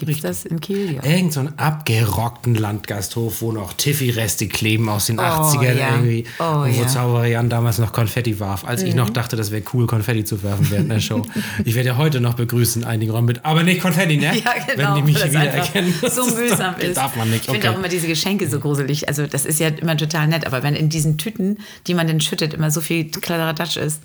Gibt 0.00 0.12
es 0.12 0.22
das 0.22 0.46
in 0.46 0.60
Kiel? 0.60 0.94
Ja. 0.94 1.04
Irgend 1.04 1.34
so 1.34 1.40
einen 1.40 1.58
abgerockten 1.58 2.54
Landgasthof, 2.54 3.42
wo 3.42 3.52
noch 3.52 3.74
Tiffy-Reste 3.74 4.48
kleben 4.48 4.88
aus 4.88 5.06
den 5.06 5.20
80ern 5.20 5.76
ja. 5.76 5.90
irgendwie. 5.90 6.24
Oh, 6.38 6.62
und 6.62 6.74
wo 6.74 6.80
ja. 6.80 6.86
Zauberer 6.86 7.26
Jan 7.26 7.50
damals 7.50 7.78
noch 7.78 7.92
Konfetti 7.92 8.40
warf. 8.40 8.64
Als 8.64 8.82
ich 8.82 8.94
noch 8.94 9.10
dachte, 9.10 9.36
das 9.36 9.50
wäre 9.50 9.62
cool, 9.74 9.86
Konfetti 9.86 10.24
zu 10.24 10.42
werfen 10.42 10.70
während 10.70 10.90
der 10.90 11.00
Show. 11.00 11.26
ich 11.66 11.74
werde 11.74 11.90
ja 11.90 11.96
heute 11.98 12.22
noch 12.22 12.32
begrüßen 12.32 12.80
in 12.80 12.88
einigen 12.88 13.12
Räumen 13.12 13.26
mit, 13.26 13.44
aber 13.44 13.62
nicht 13.62 13.82
Konfetti, 13.82 14.16
ne? 14.16 14.32
Ja, 14.42 14.54
genau. 14.54 14.96
Wenn 14.96 15.04
die 15.04 15.12
mich 15.12 15.16
weil 15.16 15.22
das 15.24 15.30
wieder 15.32 15.40
einfach 15.42 15.74
erkennen. 15.74 15.94
So 16.10 16.24
mühsam 16.34 16.74
ist. 16.78 16.96
Darf 16.96 17.16
man 17.16 17.28
nicht, 17.28 17.44
Ich 17.44 17.50
finde 17.50 17.58
okay. 17.58 17.68
auch 17.68 17.78
immer 17.78 17.88
diese 17.88 18.06
Geschenke 18.06 18.48
so 18.48 18.58
gruselig. 18.58 19.06
Also 19.06 19.26
das 19.26 19.44
ist 19.44 19.60
ja 19.60 19.68
immer 19.68 19.98
total 19.98 20.28
nett. 20.28 20.46
Aber 20.46 20.62
wenn 20.62 20.74
in 20.74 20.88
diesen 20.88 21.18
Tüten, 21.18 21.58
die 21.86 21.92
man 21.92 22.06
dann 22.06 22.22
schüttet, 22.22 22.54
immer 22.54 22.70
so 22.70 22.80
viel 22.80 23.10
Kladderadatsch 23.10 23.76
ist, 23.76 24.00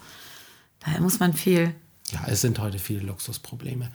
da 0.83 0.99
muss 0.99 1.19
man 1.21 1.31
viel... 1.31 1.73
Ja, 2.11 2.19
es 2.27 2.41
sind 2.41 2.59
heute 2.59 2.77
viele 2.77 2.99
Luxusprobleme. 3.01 3.89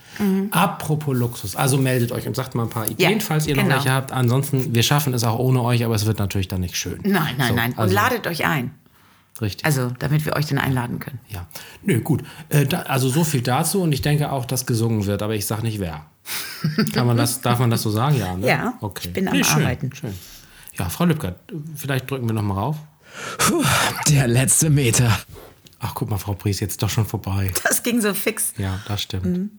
Apropos 0.51 1.16
Luxus, 1.16 1.55
also 1.55 1.79
meldet 1.79 2.11
euch 2.11 2.27
und 2.27 2.35
sagt 2.35 2.55
mal 2.57 2.64
ein 2.64 2.70
paar 2.70 2.88
Ideen, 2.88 3.18
Ja, 3.18 3.20
falls 3.20 3.46
ihr 3.46 3.55
noch 3.55 3.62
genau. 3.62 3.77
welche 3.77 3.92
habt. 3.92 4.11
Ansonsten, 4.11 4.75
wir 4.75 4.83
schaffen 4.83 5.14
es 5.14 5.23
auch 5.23 5.38
ohne 5.38 5.62
euch, 5.62 5.85
aber 5.85 5.94
es 5.94 6.07
wird 6.07 6.18
natürlich 6.18 6.49
dann 6.49 6.61
nicht 6.61 6.77
schön. 6.77 6.99
Nein, 7.05 7.37
nein, 7.38 7.49
So, 7.51 7.55
nein. 7.55 7.70
Und 7.73 7.79
also, 7.79 7.94
ladet 7.94 8.27
euch 8.27 8.44
ein. 8.44 8.73
Richtig. 9.40 9.64
Also, 9.64 9.92
damit 10.01 10.27
wir 10.27 10.35
euch 10.35 10.46
dann 10.46 10.59
einladen 10.59 10.99
können. 10.99 11.20
ja. 11.29 11.46
Nö, 11.83 12.01
gut. 12.01 12.23
Äh, 12.51 12.66
da, 12.66 12.81
also 12.83 13.09
so 13.09 13.23
viel 13.25 13.40
dazu 13.42 13.81
und 13.81 13.92
ich 13.92 14.03
denke 14.03 14.33
auch, 14.33 14.44
dass 14.44 14.66
gesungen 14.66 15.07
wird, 15.07 15.23
aber 15.23 15.35
ich 15.35 15.46
sage 15.46 15.62
nicht 15.62 15.79
wer. 15.79 16.05
Kann 16.92 17.07
man 17.07 17.16
das, 17.16 17.40
darf 17.40 17.59
man 17.61 17.70
das 17.70 17.81
so 17.83 17.90
sagen? 17.90 18.18
Ja, 18.18 18.37
ne? 18.37 18.46
Ja, 18.46 18.75
okay. 18.81 19.07
ich 19.09 19.12
bin 19.14 19.29
am 19.29 19.35
Nee, 19.37 19.44
schön, 19.44 19.62
Arbeiten. 19.62 19.90
Schön. 19.94 20.12
Ja, 20.79 20.88
Frau 20.88 21.05
Lübcker, 21.05 21.37
vielleicht 21.77 22.11
drücken 22.11 22.29
wir 22.29 22.35
noch 22.35 22.42
mal 22.42 22.55
rauf. 22.55 22.77
Puh, 23.38 23.62
der 24.11 24.29
letzte 24.29 24.68
Meter. 24.68 25.16
Ach, 25.80 25.94
guck 25.94 26.10
mal, 26.10 26.18
Frau 26.18 26.34
Pries, 26.34 26.60
jetzt 26.60 26.82
doch 26.82 26.90
schon 26.90 27.06
vorbei. 27.06 27.50
Das 27.64 27.82
ging 27.82 28.00
so 28.00 28.12
fix. 28.14 28.52
Ja, 28.58 28.80
das 28.86 29.02
stimmt. 29.02 29.24
Mhm. 29.26 29.50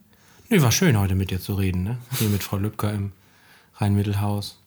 Nö, 0.48 0.62
war 0.62 0.70
schön 0.72 0.98
heute 0.98 1.14
mit 1.14 1.30
dir 1.30 1.40
zu 1.40 1.54
reden, 1.54 1.82
ne? 1.82 1.98
Hier 2.18 2.28
mit 2.28 2.42
Frau 2.42 2.56
Lübcker 2.58 2.92
im 2.92 3.12
Rhein-Mittelhaus. 3.76 4.58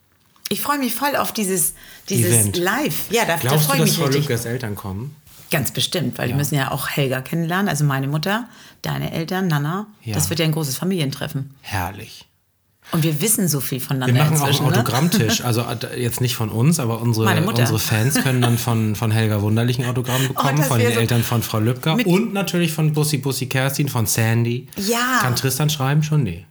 Ich 0.49 0.61
freue 0.61 0.77
mich 0.77 0.93
voll 0.93 1.15
auf 1.15 1.31
dieses, 1.33 1.73
dieses 2.09 2.31
Event. 2.33 2.57
Live. 2.57 3.11
Ja, 3.11 3.25
da, 3.25 3.37
da 3.37 3.57
freue 3.57 3.77
ich 3.77 3.83
mich 3.83 3.95
Frau 3.97 4.05
richtig. 4.05 4.23
Lübckers 4.27 4.45
Eltern 4.45 4.75
kommen? 4.75 5.15
Ganz 5.51 5.71
bestimmt, 5.71 6.17
weil 6.17 6.27
Ja. 6.27 6.33
die 6.33 6.37
müssen 6.37 6.55
ja 6.55 6.71
auch 6.71 6.89
Helga 6.89 7.21
kennenlernen, 7.21 7.69
also 7.69 7.83
meine 7.85 8.07
Mutter, 8.07 8.49
deine 8.81 9.11
Eltern, 9.11 9.47
Nana. 9.47 9.87
Ja. 10.03 10.13
Das 10.15 10.29
wird 10.29 10.39
ja 10.39 10.45
ein 10.45 10.51
großes 10.51 10.75
Familientreffen. 10.77 11.51
Herrlich. 11.61 12.27
Und 12.91 13.03
wir 13.03 13.19
wissen 13.21 13.47
so 13.47 13.59
viel 13.59 13.79
Wir 13.79 13.87
voneinander 13.87 14.23
machen 14.23 14.37
auch 14.37 14.45
einen. 14.47 14.59
Ne? 14.59 14.65
Autogrammtisch. 14.65 15.41
Also 15.45 15.61
äh, 15.61 16.01
jetzt 16.01 16.21
nicht 16.21 16.35
von 16.35 16.49
uns, 16.49 16.79
aber 16.79 17.01
unsere, 17.01 17.25
unsere 17.43 17.79
Fans 17.79 18.15
können 18.21 18.41
dann 18.41 18.57
von, 18.57 18.95
von 18.95 19.11
Helga 19.11 19.41
Wunderlich 19.41 19.79
ein 19.79 19.85
Autogramm 19.85 20.27
bekommen, 20.27 20.57
das 20.57 20.67
von 20.67 20.79
den 20.79 20.93
so- 20.93 20.99
Eltern 20.99 21.23
von 21.23 21.41
Frau 21.41 21.59
Lübcker 21.59 21.97
und 22.05 22.33
natürlich 22.33 22.71
von 22.71 22.93
Bussi 22.93 23.17
Bussi 23.17 23.47
Kerstin, 23.47 23.89
von 23.89 24.05
Sandy. 24.05 24.67
Ja. 24.77 25.19
Kann 25.21 25.35
Tristan 25.35 25.69
schreiben 25.69 26.03
schon? 26.03 26.23
Nee. 26.23 26.45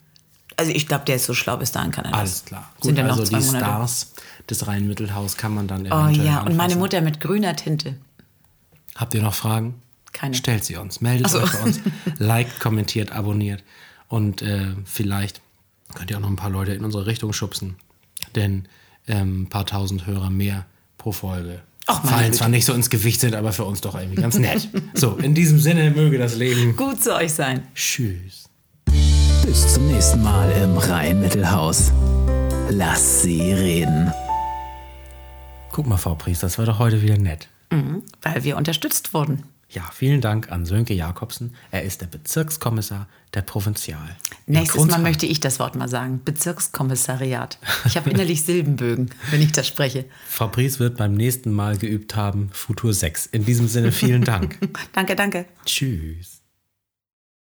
Also 0.57 0.71
ich 0.73 0.87
glaube, 0.87 1.05
der 1.05 1.17
ist 1.17 1.25
so 1.27 1.35
schlau, 1.35 1.57
bis 1.57 1.73
dahin 1.73 1.91
kann 1.91 2.05
er 2.05 2.11
das. 2.13 2.21
Alles 2.21 2.45
klar. 2.45 2.71
Sind 2.81 2.99
ja 2.99 3.05
noch 3.05 3.19
also 3.19 3.25
zwei 3.25 3.39
die 3.39 3.47
Monate. 3.47 3.65
Stars 3.65 4.13
des 4.51 4.67
Rhein-Mittelhaus 4.67 5.37
kann 5.37 5.55
man 5.55 5.67
dann 5.67 5.83
Oh 5.91 6.05
eventuell 6.05 6.27
ja, 6.27 6.39
und 6.41 6.49
meine 6.49 6.63
anfassen. 6.65 6.79
Mutter 6.79 7.01
mit 7.01 7.21
grüner 7.21 7.57
Tinte. 7.57 7.97
Habt 8.95 9.15
ihr 9.15 9.23
noch 9.23 9.35
Fragen? 9.35 9.75
Keine. 10.13 10.35
Stellt 10.35 10.65
sie 10.65 10.77
uns. 10.77 11.01
Meldet 11.01 11.31
so. 11.31 11.41
euch 11.41 11.51
bei 11.51 11.59
uns. 11.61 11.81
Liked, 12.19 12.61
kommentiert, 12.61 13.11
abonniert. 13.13 13.65
Und 14.09 14.43
äh, 14.43 14.75
vielleicht 14.85 15.41
könnt 15.95 16.11
ihr 16.11 16.17
auch 16.17 16.23
noch 16.23 16.31
ein 16.31 16.37
paar 16.37 16.51
Leute 16.51 16.73
in 16.73 16.85
unsere 16.85 17.07
Richtung 17.07 17.33
schubsen. 17.33 17.77
Denn 18.35 18.67
ähm, 19.07 19.43
ein 19.43 19.49
paar 19.49 19.67
tausend 19.67 20.07
Hörer 20.07 20.31
mehr 20.31 20.67
pro 20.99 21.13
Folge 21.13 21.63
Ach, 21.87 22.05
fallen 22.05 22.27
Güte. 22.27 22.39
zwar 22.39 22.49
nicht 22.49 22.65
so 22.65 22.73
ins 22.73 22.89
Gewicht, 22.89 23.21
sind 23.21 23.35
aber 23.35 23.53
für 23.53 23.65
uns 23.65 23.81
doch 23.81 23.95
irgendwie 23.95 24.21
ganz 24.21 24.39
nett. 24.39 24.69
so, 24.95 25.17
in 25.17 25.35
diesem 25.35 25.59
Sinne 25.59 25.91
möge 25.91 26.19
das 26.19 26.37
Leben. 26.37 26.77
Gut 26.77 27.03
zu 27.03 27.15
euch 27.15 27.33
sein. 27.33 27.67
Tschüss. 27.75 28.49
Bis 29.45 29.75
zum 29.75 29.87
nächsten 29.89 30.23
Mal 30.23 30.51
im 30.63 30.79
Rhein-Mittelhaus. 30.79 31.93
Lass 32.71 33.23
sie 33.23 33.53
reden. 33.53 34.11
Guck 35.73 35.87
mal, 35.87 35.99
Frau 35.99 36.15
Priest, 36.15 36.43
das 36.43 36.59
war 36.59 36.65
doch 36.65 36.79
heute 36.79 37.03
wieder 37.03 37.19
nett. 37.19 37.49
Weil 38.23 38.45
wir 38.45 38.57
unterstützt 38.57 39.13
wurden. 39.13 39.43
Ja, 39.75 39.91
vielen 39.93 40.21
Dank 40.21 40.53
an 40.53 40.67
Sönke 40.67 40.95
Jakobsen. 40.95 41.57
Er 41.73 41.83
ist 41.83 42.01
der 42.01 42.07
Bezirkskommissar 42.07 43.09
der 43.35 43.43
Provinzial. 43.43 44.17
in 44.47 44.55
Nächstes 44.55 44.87
Mal 44.87 45.01
möchte 45.01 45.27
ich 45.27 45.41
das 45.41 45.59
Wort 45.59 45.75
mal 45.75 45.89
sagen. 45.89 46.21
Bezirkskommissariat. 46.25 47.59
Ich 47.85 47.97
habe 47.97 48.09
innerlich 48.11 48.45
Silbenbögen, 48.45 49.11
wenn 49.33 49.43
ich 49.43 49.51
das 49.51 49.67
spreche. 49.67 50.05
Frau 50.29 50.47
Priest 50.47 50.79
wird 50.79 50.97
beim 50.97 51.15
nächsten 51.15 51.53
Mal 51.53 51.77
geübt 51.77 52.15
haben, 52.15 52.51
Futur 52.53 52.95
6. 52.95 53.27
In 53.27 53.45
diesem 53.45 53.67
Sinne 53.67 53.91
vielen 53.91 54.23
Dank. 54.23 54.59
Danke, 54.93 55.17
danke. 55.17 55.47
Tschüss. 55.65 56.34